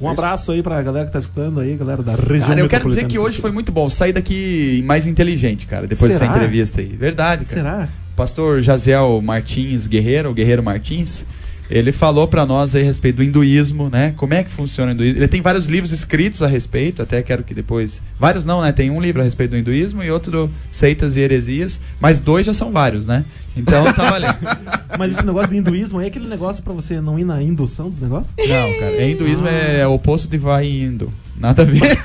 Um 0.00 0.08
abraço 0.08 0.52
aí 0.52 0.62
pra 0.62 0.82
galera 0.82 1.06
que 1.06 1.12
tá 1.12 1.18
escutando 1.18 1.60
aí, 1.60 1.74
galera 1.74 2.02
da 2.02 2.14
região 2.14 2.48
Cara, 2.48 2.60
eu 2.60 2.68
quero 2.68 2.86
dizer 2.86 3.06
que 3.06 3.18
hoje 3.18 3.40
foi 3.40 3.50
muito 3.50 3.72
bom. 3.72 3.88
Saí 3.88 4.12
daqui 4.12 4.82
mais 4.84 5.06
inteligente, 5.06 5.66
cara, 5.66 5.86
depois 5.86 6.12
Será? 6.12 6.26
dessa 6.26 6.38
entrevista 6.38 6.80
aí. 6.80 6.88
Verdade, 6.88 7.44
cara. 7.44 7.56
Será? 7.56 7.88
Pastor 8.14 8.60
Jaziel 8.60 9.20
Martins 9.22 9.86
Guerreiro, 9.86 10.30
o 10.30 10.34
Guerreiro 10.34 10.62
Martins, 10.62 11.24
ele 11.70 11.92
falou 11.92 12.28
pra 12.28 12.46
nós 12.46 12.74
aí 12.74 12.82
a 12.82 12.84
respeito 12.84 13.16
do 13.16 13.22
hinduísmo, 13.22 13.88
né? 13.88 14.14
Como 14.16 14.34
é 14.34 14.44
que 14.44 14.50
funciona 14.50 14.92
o 14.92 14.94
hinduísmo? 14.94 15.18
Ele 15.18 15.28
tem 15.28 15.40
vários 15.40 15.66
livros 15.66 15.92
escritos 15.92 16.42
a 16.42 16.46
respeito, 16.46 17.02
até 17.02 17.22
quero 17.22 17.42
que 17.42 17.54
depois. 17.54 18.02
Vários 18.18 18.44
não, 18.44 18.62
né? 18.62 18.72
Tem 18.72 18.90
um 18.90 19.00
livro 19.00 19.20
a 19.20 19.24
respeito 19.24 19.50
do 19.50 19.56
hinduísmo 19.56 20.02
e 20.02 20.10
outro 20.10 20.30
do 20.30 20.50
Seitas 20.70 21.16
e 21.16 21.20
Heresias, 21.20 21.80
mas 22.00 22.20
dois 22.20 22.46
já 22.46 22.54
são 22.54 22.72
vários, 22.72 23.06
né? 23.06 23.24
Então 23.56 23.92
tá 23.92 24.10
valendo. 24.10 24.36
Mas 24.98 25.12
esse 25.12 25.26
negócio 25.26 25.50
do 25.50 25.56
hinduísmo 25.56 26.00
é 26.00 26.06
aquele 26.06 26.26
negócio 26.26 26.62
pra 26.62 26.72
você 26.72 27.02
não 27.02 27.18
ir 27.18 27.24
na 27.24 27.42
indução 27.42 27.90
dos 27.90 28.00
negócios? 28.00 28.34
Não, 28.38 28.46
cara. 28.80 28.92
É 28.92 29.10
hinduísmo 29.10 29.46
é 29.46 29.86
o 29.86 29.92
oposto 29.92 30.26
de 30.26 30.38
vai 30.38 30.66
indo. 30.66 31.12
Nada 31.38 31.62
a 31.62 31.64
ver. 31.64 31.82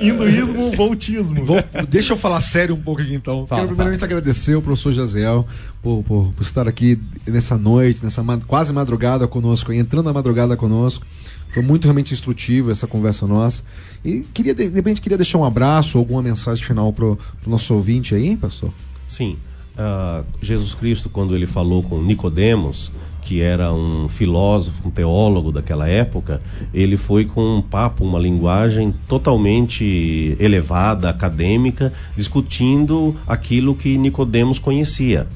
Hinduísmo, 0.00 0.70
voltismo. 0.72 1.44
Vou- 1.44 1.62
deixa 1.88 2.12
eu 2.12 2.16
falar 2.16 2.40
sério 2.40 2.74
um 2.74 2.80
pouco 2.80 3.02
aqui 3.02 3.14
então. 3.14 3.46
Fala, 3.46 3.62
Quero 3.62 3.68
primeiramente 3.68 4.04
agradecer 4.04 4.54
o 4.54 4.62
professor 4.62 4.92
Jaziel 4.92 5.46
por, 5.82 6.02
por, 6.04 6.32
por 6.32 6.42
estar 6.42 6.68
aqui 6.68 6.98
nessa 7.26 7.56
noite, 7.58 8.04
nessa 8.04 8.22
quase 8.46 8.72
madrugada 8.72 9.26
conosco, 9.26 9.72
entrando 9.72 10.06
na 10.06 10.12
madrugada 10.12 10.56
conosco. 10.56 11.04
Foi 11.48 11.62
muito 11.62 11.84
realmente 11.84 12.14
instrutivo 12.14 12.70
essa 12.70 12.86
conversa 12.86 13.26
nossa. 13.26 13.62
E 14.04 14.20
queria, 14.32 14.54
de 14.54 14.68
repente, 14.68 15.00
queria 15.00 15.18
deixar 15.18 15.38
um 15.38 15.44
abraço, 15.44 15.98
alguma 15.98 16.22
mensagem 16.22 16.64
final 16.64 16.92
pro, 16.92 17.18
pro 17.42 17.50
nosso 17.50 17.74
ouvinte 17.74 18.14
aí, 18.14 18.36
pastor. 18.36 18.72
Sim. 19.06 19.36
Ah, 19.76 20.22
Jesus 20.40 20.72
Cristo, 20.74 21.10
quando 21.10 21.34
ele 21.36 21.46
falou 21.46 21.82
com 21.82 22.00
Nicodemos, 22.02 22.90
que 23.22 23.40
era 23.40 23.72
um 23.72 24.08
filósofo, 24.08 24.88
um 24.88 24.90
teólogo 24.90 25.52
daquela 25.52 25.88
época, 25.88 26.42
ele 26.74 26.96
foi 26.96 27.24
com 27.24 27.56
um 27.56 27.62
papo, 27.62 28.04
uma 28.04 28.18
linguagem 28.18 28.92
totalmente 29.08 30.36
elevada, 30.38 31.08
acadêmica, 31.08 31.92
discutindo 32.16 33.16
aquilo 33.26 33.74
que 33.74 33.96
Nicodemos 33.96 34.58
conhecia. 34.58 35.26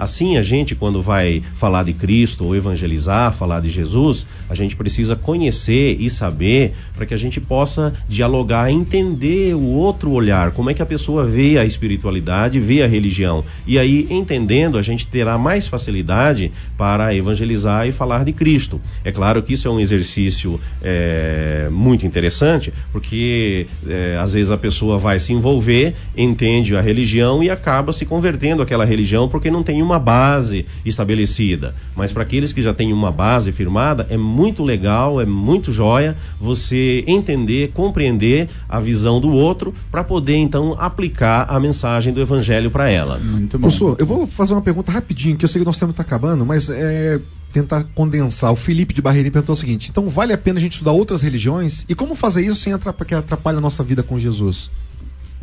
Assim, 0.00 0.38
a 0.38 0.42
gente, 0.42 0.74
quando 0.74 1.02
vai 1.02 1.42
falar 1.54 1.82
de 1.82 1.92
Cristo 1.92 2.46
ou 2.46 2.56
evangelizar, 2.56 3.34
falar 3.34 3.60
de 3.60 3.68
Jesus, 3.68 4.26
a 4.48 4.54
gente 4.54 4.74
precisa 4.74 5.14
conhecer 5.14 5.96
e 6.00 6.08
saber 6.08 6.72
para 6.96 7.04
que 7.04 7.12
a 7.12 7.18
gente 7.18 7.38
possa 7.38 7.92
dialogar, 8.08 8.70
entender 8.70 9.54
o 9.54 9.62
outro 9.62 10.10
olhar, 10.12 10.52
como 10.52 10.70
é 10.70 10.74
que 10.74 10.80
a 10.80 10.86
pessoa 10.86 11.26
vê 11.26 11.58
a 11.58 11.66
espiritualidade, 11.66 12.58
vê 12.58 12.82
a 12.82 12.86
religião. 12.86 13.44
E 13.66 13.78
aí, 13.78 14.06
entendendo, 14.08 14.78
a 14.78 14.82
gente 14.82 15.06
terá 15.06 15.36
mais 15.36 15.68
facilidade 15.68 16.50
para 16.78 17.14
evangelizar 17.14 17.86
e 17.86 17.92
falar 17.92 18.24
de 18.24 18.32
Cristo. 18.32 18.80
É 19.04 19.12
claro 19.12 19.42
que 19.42 19.52
isso 19.52 19.68
é 19.68 19.70
um 19.70 19.78
exercício 19.78 20.58
é, 20.82 21.68
muito 21.70 22.06
interessante, 22.06 22.72
porque 22.90 23.66
é, 23.86 24.16
às 24.18 24.32
vezes 24.32 24.50
a 24.50 24.56
pessoa 24.56 24.96
vai 24.96 25.18
se 25.18 25.34
envolver, 25.34 25.94
entende 26.16 26.74
a 26.74 26.80
religião 26.80 27.42
e 27.42 27.50
acaba 27.50 27.92
se 27.92 28.06
convertendo 28.06 28.62
àquela 28.62 28.86
religião 28.86 29.28
porque 29.28 29.50
não 29.50 29.62
tem 29.62 29.82
uma 29.82 29.89
base 29.98 30.66
estabelecida. 30.84 31.74
Mas 31.96 32.12
para 32.12 32.22
aqueles 32.22 32.52
que 32.52 32.62
já 32.62 32.72
têm 32.72 32.92
uma 32.92 33.10
base 33.10 33.52
firmada, 33.52 34.06
é 34.10 34.16
muito 34.16 34.62
legal, 34.62 35.20
é 35.20 35.26
muito 35.26 35.72
joia 35.72 36.16
você 36.40 37.04
entender, 37.06 37.72
compreender 37.72 38.48
a 38.68 38.80
visão 38.80 39.20
do 39.20 39.30
outro 39.32 39.74
para 39.90 40.04
poder 40.04 40.36
então 40.36 40.76
aplicar 40.78 41.46
a 41.48 41.58
mensagem 41.58 42.12
do 42.12 42.20
evangelho 42.20 42.70
para 42.70 42.88
ela. 42.88 43.18
Muito 43.18 43.58
bom. 43.58 43.62
Professor, 43.62 43.96
eu 43.98 44.06
vou 44.06 44.26
fazer 44.26 44.52
uma 44.52 44.62
pergunta 44.62 44.92
rapidinho, 44.92 45.36
que 45.36 45.44
eu 45.44 45.48
sei 45.48 45.60
que 45.60 45.66
nosso 45.66 45.80
tempo 45.80 45.90
está 45.90 46.02
acabando, 46.02 46.44
mas 46.46 46.68
é 46.68 47.20
tentar 47.52 47.84
condensar. 47.94 48.52
O 48.52 48.56
Felipe 48.56 48.94
de 48.94 49.02
Barreirinha 49.02 49.32
perguntou 49.32 49.54
o 49.54 49.58
seguinte: 49.58 49.90
então 49.90 50.08
vale 50.08 50.32
a 50.32 50.38
pena 50.38 50.58
a 50.58 50.62
gente 50.62 50.72
estudar 50.72 50.92
outras 50.92 51.22
religiões? 51.22 51.84
E 51.88 51.94
como 51.94 52.14
fazer 52.14 52.44
isso 52.44 52.56
sem 52.56 52.72
atrapalhar, 52.72 53.06
que 53.06 53.14
atrapalha 53.14 53.58
a 53.58 53.60
nossa 53.60 53.82
vida 53.82 54.02
com 54.02 54.18
Jesus? 54.18 54.70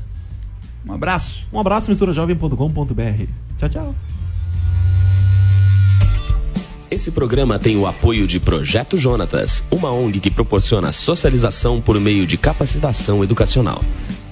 Um 0.86 0.94
abraço. 0.94 1.48
Um 1.52 1.60
abraço, 1.60 1.90
misturajovem.com.br. 1.90 3.26
Tchau, 3.58 3.70
tchau. 3.70 3.96
Esse 6.94 7.10
programa 7.10 7.58
tem 7.58 7.76
o 7.76 7.88
apoio 7.88 8.28
de 8.28 8.40
Projeto 8.40 8.98
Jonatas, 8.98 9.64
uma 9.72 9.92
ONG 9.92 10.20
que 10.20 10.30
proporciona 10.30 10.92
socialização 10.92 11.82
por 11.82 12.00
meio 12.00 12.28
de 12.28 12.38
capacitação 12.38 13.24
educacional. 13.24 13.82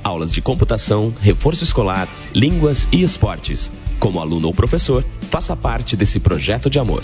Aulas 0.04 0.32
de 0.32 0.44
computação, 0.44 1.12
reforço 1.20 1.64
escolar, 1.64 2.08
línguas 2.36 2.88
e 2.92 3.02
esportes. 3.02 3.72
Como 4.00 4.20
aluno 4.20 4.48
ou 4.48 4.54
professor, 4.54 5.04
faça 5.32 5.56
parte 5.56 5.96
desse 5.96 6.20
projeto 6.20 6.70
de 6.70 6.78
amor. 6.78 7.04